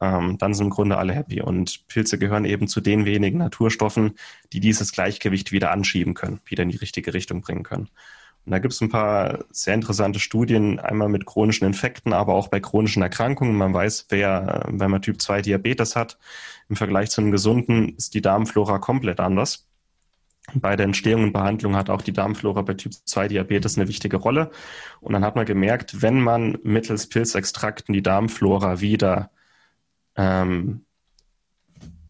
[0.00, 1.40] ähm, dann sind im Grunde alle happy.
[1.42, 4.14] Und Pilze gehören eben zu den wenigen Naturstoffen,
[4.52, 7.88] die dieses Gleichgewicht wieder anschieben können, wieder in die richtige Richtung bringen können.
[8.44, 12.48] Und da gibt es ein paar sehr interessante Studien, einmal mit chronischen Infekten, aber auch
[12.48, 13.56] bei chronischen Erkrankungen.
[13.56, 16.18] Man weiß, wer, wenn man Typ 2 Diabetes hat,
[16.68, 19.66] im Vergleich zu einem gesunden ist die Darmflora komplett anders.
[20.52, 24.18] Bei der Entstehung und Behandlung hat auch die Darmflora bei Typ 2 Diabetes eine wichtige
[24.18, 24.50] Rolle.
[25.00, 29.30] Und dann hat man gemerkt, wenn man mittels Pilzextrakten die Darmflora wieder
[30.16, 30.84] ähm,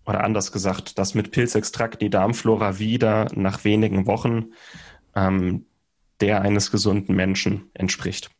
[0.04, 4.46] oder anders gesagt, dass mit Pilzextrakt die Darmflora wieder nach wenigen Wochen
[5.14, 5.66] ähm,
[6.20, 8.30] der eines gesunden Menschen entspricht.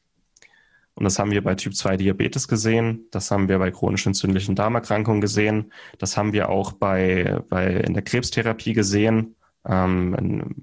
[0.95, 4.55] Und das haben wir bei Typ 2 Diabetes gesehen, das haben wir bei chronisch entzündlichen
[4.55, 9.35] Darmerkrankungen gesehen, das haben wir auch bei, bei in der Krebstherapie gesehen.
[9.67, 10.55] Ähm, in,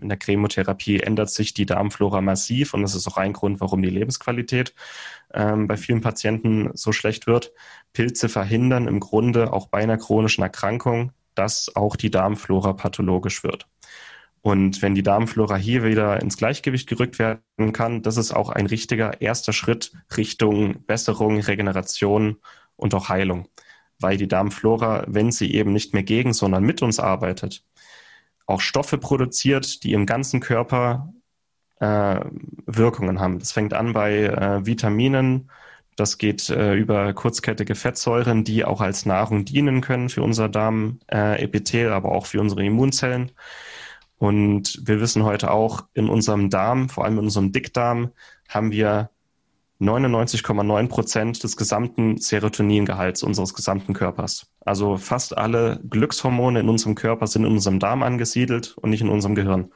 [0.00, 3.82] in der Chemotherapie ändert sich die Darmflora massiv und das ist auch ein Grund, warum
[3.82, 4.74] die Lebensqualität
[5.32, 7.52] ähm, bei vielen Patienten so schlecht wird.
[7.92, 13.66] Pilze verhindern im Grunde auch bei einer chronischen Erkrankung, dass auch die Darmflora pathologisch wird.
[14.44, 18.66] Und wenn die Darmflora hier wieder ins Gleichgewicht gerückt werden kann, das ist auch ein
[18.66, 22.36] richtiger erster Schritt Richtung Besserung, Regeneration
[22.76, 23.48] und auch Heilung.
[23.98, 27.64] Weil die Darmflora, wenn sie eben nicht mehr gegen, sondern mit uns arbeitet,
[28.44, 31.14] auch Stoffe produziert, die im ganzen Körper
[31.80, 32.20] äh,
[32.66, 33.38] Wirkungen haben.
[33.38, 35.50] Das fängt an bei äh, Vitaminen,
[35.96, 41.94] das geht äh, über kurzkettige Fettsäuren, die auch als Nahrung dienen können für unser Darmepithel,
[41.94, 43.32] aber auch für unsere Immunzellen.
[44.18, 48.12] Und wir wissen heute auch, in unserem Darm, vor allem in unserem Dickdarm,
[48.48, 49.10] haben wir
[49.80, 54.46] 99,9 Prozent des gesamten Serotoningehalts unseres gesamten Körpers.
[54.60, 59.08] Also fast alle Glückshormone in unserem Körper sind in unserem Darm angesiedelt und nicht in
[59.08, 59.72] unserem Gehirn.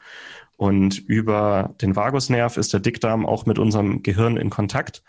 [0.57, 5.03] Und über den Vagusnerv ist der Dickdarm auch mit unserem Gehirn in Kontakt.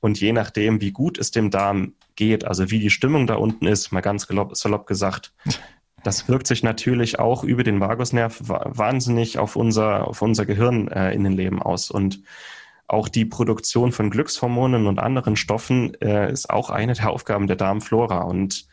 [0.00, 3.66] Und je nachdem, wie gut es dem Darm geht, also wie die Stimmung da unten
[3.66, 5.32] ist, mal ganz salopp gesagt,
[6.04, 11.12] das wirkt sich natürlich auch über den Vagusnerv wahnsinnig auf unser, auf unser Gehirn äh,
[11.12, 11.90] in den Leben aus.
[11.90, 12.22] Und
[12.86, 17.56] auch die Produktion von Glückshormonen und anderen Stoffen äh, ist auch eine der Aufgaben der
[17.56, 18.22] Darmflora.
[18.22, 18.68] Und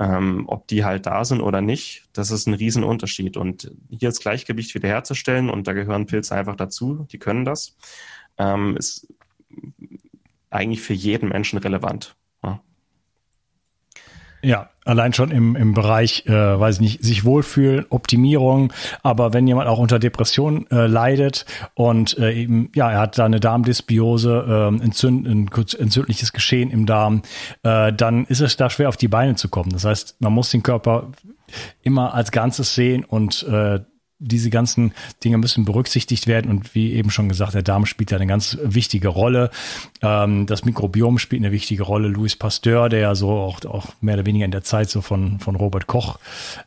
[0.00, 3.36] ähm, ob die halt da sind oder nicht, das ist ein Riesenunterschied.
[3.36, 7.76] Und hier das Gleichgewicht wiederherzustellen, und da gehören Pilze einfach dazu, die können das,
[8.36, 9.06] ähm, ist
[10.50, 12.16] eigentlich für jeden Menschen relevant.
[14.42, 18.72] Ja, allein schon im, im Bereich, äh, weiß ich nicht, sich wohlfühlen, Optimierung.
[19.02, 23.24] Aber wenn jemand auch unter Depression äh, leidet und äh, eben, ja, er hat da
[23.24, 27.22] eine Darmdysbiose, äh, entzünd, ein entzündliches Geschehen im Darm,
[27.64, 29.70] äh, dann ist es da schwer auf die Beine zu kommen.
[29.70, 31.10] Das heißt, man muss den Körper
[31.82, 33.80] immer als Ganzes sehen und äh,
[34.18, 34.92] diese ganzen
[35.22, 38.58] Dinge müssen berücksichtigt werden und wie eben schon gesagt, der Darm spielt ja eine ganz
[38.62, 39.50] wichtige Rolle.
[40.02, 42.08] Ähm, das Mikrobiom spielt eine wichtige Rolle.
[42.08, 45.38] Louis Pasteur, der ja so auch, auch mehr oder weniger in der Zeit so von,
[45.38, 46.18] von Robert Koch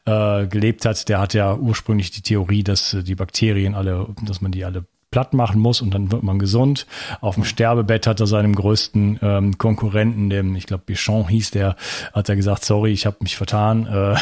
[0.06, 4.52] äh, gelebt hat, der hat ja ursprünglich die Theorie, dass die Bakterien alle, dass man
[4.52, 6.88] die alle platt machen muss und dann wird man gesund.
[7.20, 11.76] Auf dem Sterbebett hat er seinem größten ähm, Konkurrenten, dem, ich glaube, Bichon hieß der,
[12.14, 13.88] hat er gesagt, sorry, ich habe mich vertan.
[13.88, 14.16] Äh,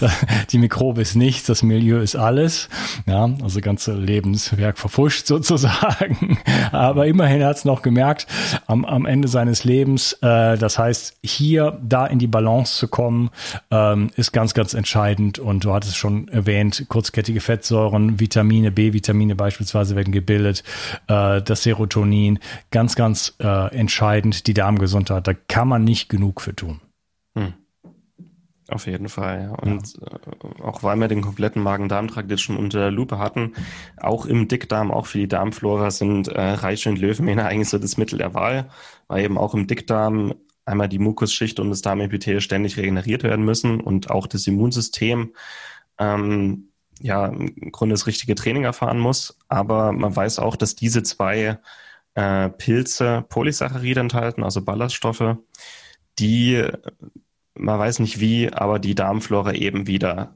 [0.50, 2.68] die Mikrobe ist nichts, das Milieu ist alles.
[3.06, 6.38] Ja, also ganze Lebenswerk verfuscht sozusagen.
[6.72, 8.26] Aber immerhin hat es noch gemerkt,
[8.66, 13.30] am, am Ende seines Lebens, äh, das heißt, hier da in die Balance zu kommen,
[13.70, 15.38] ähm, ist ganz, ganz entscheidend.
[15.38, 20.64] Und du hattest schon erwähnt, kurzkettige Fettsäuren, Vitamine, B-Vitamine beispielsweise, werden gebildet,
[21.08, 22.38] äh, das Serotonin,
[22.70, 25.26] ganz, ganz äh, entscheidend, die Darmgesundheit.
[25.26, 26.80] Da kann man nicht genug für tun.
[27.36, 27.54] Hm.
[28.68, 29.52] Auf jeden Fall.
[29.60, 30.06] Und ja.
[30.06, 33.52] Äh, auch weil wir den kompletten Magen-Darm-Trakt jetzt schon unter der Lupe hatten,
[33.96, 37.96] auch im Dickdarm, auch für die Darmflora sind äh, Reiche und Löwenmähne eigentlich so das
[37.96, 38.70] Mittel der Wahl,
[39.08, 40.34] weil eben auch im Dickdarm
[40.64, 45.32] einmal die Mukusschicht und das Darmepithel ständig regeneriert werden müssen und auch das Immunsystem
[45.98, 46.69] ähm,
[47.00, 49.38] ja im Grunde das richtige Training erfahren muss.
[49.48, 51.58] Aber man weiß auch, dass diese zwei
[52.14, 55.36] äh, Pilze Polysaccharide enthalten, also Ballaststoffe,
[56.18, 56.64] die
[57.54, 60.34] man weiß nicht wie, aber die Darmflora eben wieder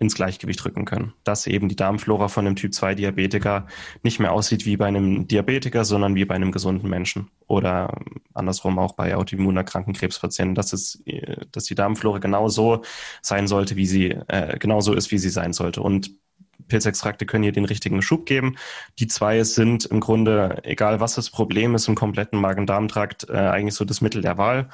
[0.00, 1.12] ins Gleichgewicht rücken können.
[1.24, 3.66] Dass eben die Darmflora von einem Typ 2 Diabetiker
[4.02, 7.30] nicht mehr aussieht wie bei einem Diabetiker, sondern wie bei einem gesunden Menschen.
[7.46, 7.94] Oder
[8.32, 11.04] andersrum auch bei autoimmunerkrankten Krebspatienten, dass es,
[11.52, 12.82] dass die Darmflora genauso
[13.20, 15.82] sein sollte, wie sie, äh, genauso ist, wie sie sein sollte.
[15.82, 16.12] Und
[16.68, 18.56] Pilzextrakte können hier den richtigen Schub geben.
[18.98, 23.74] Die zwei sind im Grunde, egal was das Problem ist, im kompletten Magen-Darm-Trakt äh, eigentlich
[23.74, 24.70] so das Mittel der Wahl.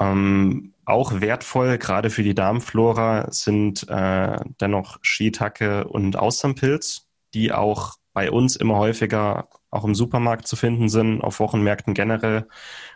[0.00, 7.96] Ähm, auch wertvoll, gerade für die Darmflora, sind äh, dennoch Shiitake und Austernpilz, die auch
[8.12, 12.48] bei uns immer häufiger auch im Supermarkt zu finden sind, auf Wochenmärkten generell.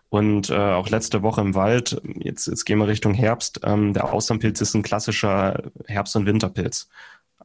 [0.08, 4.12] Und äh, auch letzte Woche im Wald, jetzt, jetzt gehen wir Richtung Herbst, ähm, der
[4.12, 6.88] Austernpilz ist ein klassischer Herbst- und Winterpilz.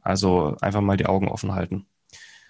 [0.02, 1.86] Also einfach mal die Augen offen halten.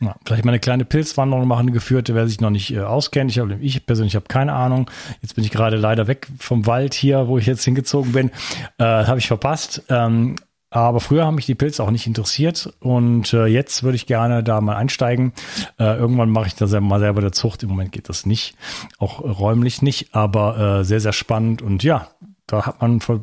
[0.01, 3.31] Ja, vielleicht mal eine kleine Pilzwanderung machen, eine geführte, wer sich noch nicht äh, auskennt.
[3.33, 4.89] Ich, hab, ich persönlich habe keine Ahnung.
[5.23, 8.31] Jetzt bin ich gerade leider weg vom Wald hier, wo ich jetzt hingezogen bin.
[8.79, 9.83] Äh, habe ich verpasst.
[9.89, 10.37] Ähm,
[10.71, 14.45] aber früher haben mich die Pilze auch nicht interessiert und äh, jetzt würde ich gerne
[14.45, 15.33] da mal einsteigen.
[15.79, 17.63] Äh, irgendwann mache ich das ja mal selber der Zucht.
[17.63, 18.55] Im Moment geht das nicht,
[18.99, 22.09] auch räumlich nicht, aber äh, sehr, sehr spannend und ja,
[22.47, 23.23] da hat man vor,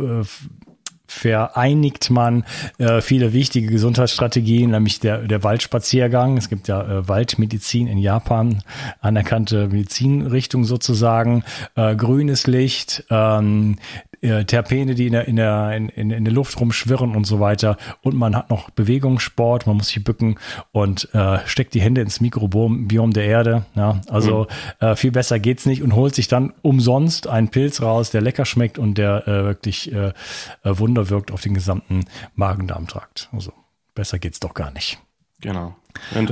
[0.00, 0.24] äh,
[1.10, 2.44] vereinigt man
[2.78, 6.36] äh, viele wichtige Gesundheitsstrategien, nämlich der, der Waldspaziergang.
[6.36, 8.62] Es gibt ja äh, Waldmedizin in Japan,
[9.00, 11.42] anerkannte Medizinrichtung sozusagen,
[11.74, 13.76] äh, grünes Licht, ähm,
[14.20, 17.76] äh, Terpene, die in der, in, der, in, in der Luft rumschwirren und so weiter.
[18.02, 20.36] Und man hat noch Bewegungssport, man muss sich bücken
[20.72, 23.64] und äh, steckt die Hände ins Mikrobiom der Erde.
[23.74, 24.46] Ja, also
[24.80, 24.86] mhm.
[24.86, 28.44] äh, viel besser geht's nicht und holt sich dann umsonst einen Pilz raus, der lecker
[28.44, 30.12] schmeckt und der äh, wirklich äh,
[30.62, 33.28] äh Wunder wirkt auf den gesamten Magen-Darm-Trakt.
[33.32, 33.52] Also
[33.94, 34.98] besser geht's doch gar nicht.
[35.40, 35.74] Genau.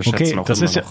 [0.06, 0.82] Okay, das ist ja,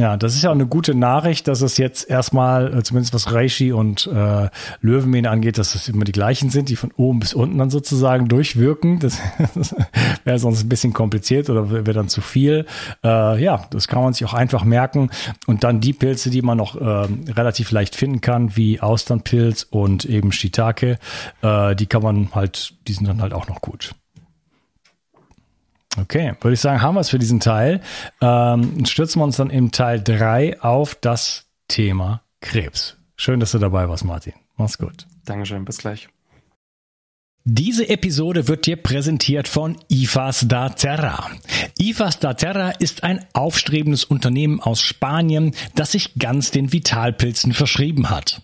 [0.00, 3.32] ja, das ist ja auch eine gute Nachricht, dass es jetzt erstmal, äh, zumindest was
[3.32, 4.48] Reishi und äh,
[4.80, 8.26] Löwenmähne angeht, dass es immer die gleichen sind, die von oben bis unten dann sozusagen
[8.26, 8.98] durchwirken.
[8.98, 9.18] Das,
[9.54, 9.74] das
[10.24, 12.64] wäre sonst ein bisschen kompliziert oder wäre dann zu viel.
[13.04, 15.10] Äh, ja, das kann man sich auch einfach merken.
[15.46, 20.06] Und dann die Pilze, die man noch äh, relativ leicht finden kann, wie Austernpilz und
[20.06, 20.98] eben Shiitake,
[21.42, 23.92] äh, die kann man halt, die sind dann halt auch noch gut.
[25.98, 27.80] Okay, würde ich sagen, haben wir es für diesen Teil.
[28.20, 32.96] Ähm, stürzen wir uns dann im Teil 3 auf das Thema Krebs.
[33.16, 34.34] Schön, dass du dabei warst, Martin.
[34.56, 35.06] Mach's gut.
[35.24, 36.08] Dankeschön, bis gleich.
[37.44, 41.30] Diese Episode wird dir präsentiert von IFAS da Terra.
[41.78, 48.10] IFAS da Terra ist ein aufstrebendes Unternehmen aus Spanien, das sich ganz den Vitalpilzen verschrieben
[48.10, 48.42] hat.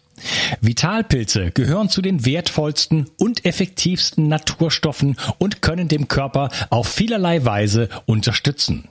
[0.60, 7.88] Vitalpilze gehören zu den wertvollsten und effektivsten Naturstoffen und können dem Körper auf vielerlei Weise
[8.06, 8.88] unterstützen.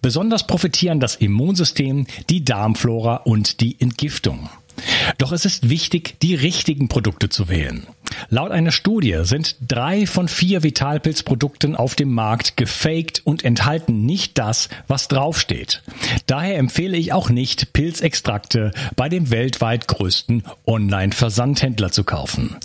[0.00, 4.48] Besonders profitieren das Immunsystem, die Darmflora und die Entgiftung.
[5.18, 7.86] Doch es ist wichtig, die richtigen Produkte zu wählen.
[8.28, 14.38] Laut einer Studie sind drei von vier Vitalpilzprodukten auf dem Markt gefaked und enthalten nicht
[14.38, 15.82] das, was draufsteht.
[16.26, 22.56] Daher empfehle ich auch nicht, Pilzextrakte bei dem weltweit größten Online-Versandhändler zu kaufen.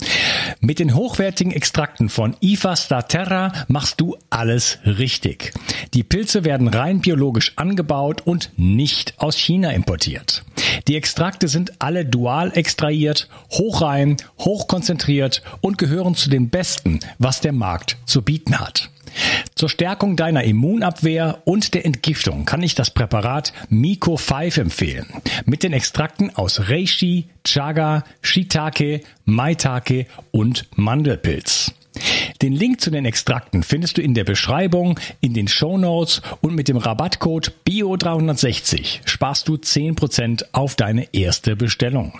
[0.60, 5.52] Mit den hochwertigen Extrakten von IFA Staterra machst du alles richtig.
[5.94, 10.44] Die Pilze werden rein biologisch angebaut und nicht aus China importiert.
[10.90, 17.52] Die Extrakte sind alle dual extrahiert, hochrein, hochkonzentriert und gehören zu den besten, was der
[17.52, 18.90] Markt zu bieten hat.
[19.54, 25.06] Zur Stärkung deiner Immunabwehr und der Entgiftung kann ich das Präparat Miko 5 empfehlen.
[25.44, 31.72] Mit den Extrakten aus Reishi, Chaga, Shiitake, Maitake und Mandelpilz.
[32.42, 36.54] Den Link zu den Extrakten findest du in der Beschreibung, in den Show Notes und
[36.54, 42.18] mit dem Rabattcode BIO360 sparst du 10% auf deine erste Bestellung.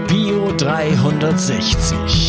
[0.08, 2.29] Bio 360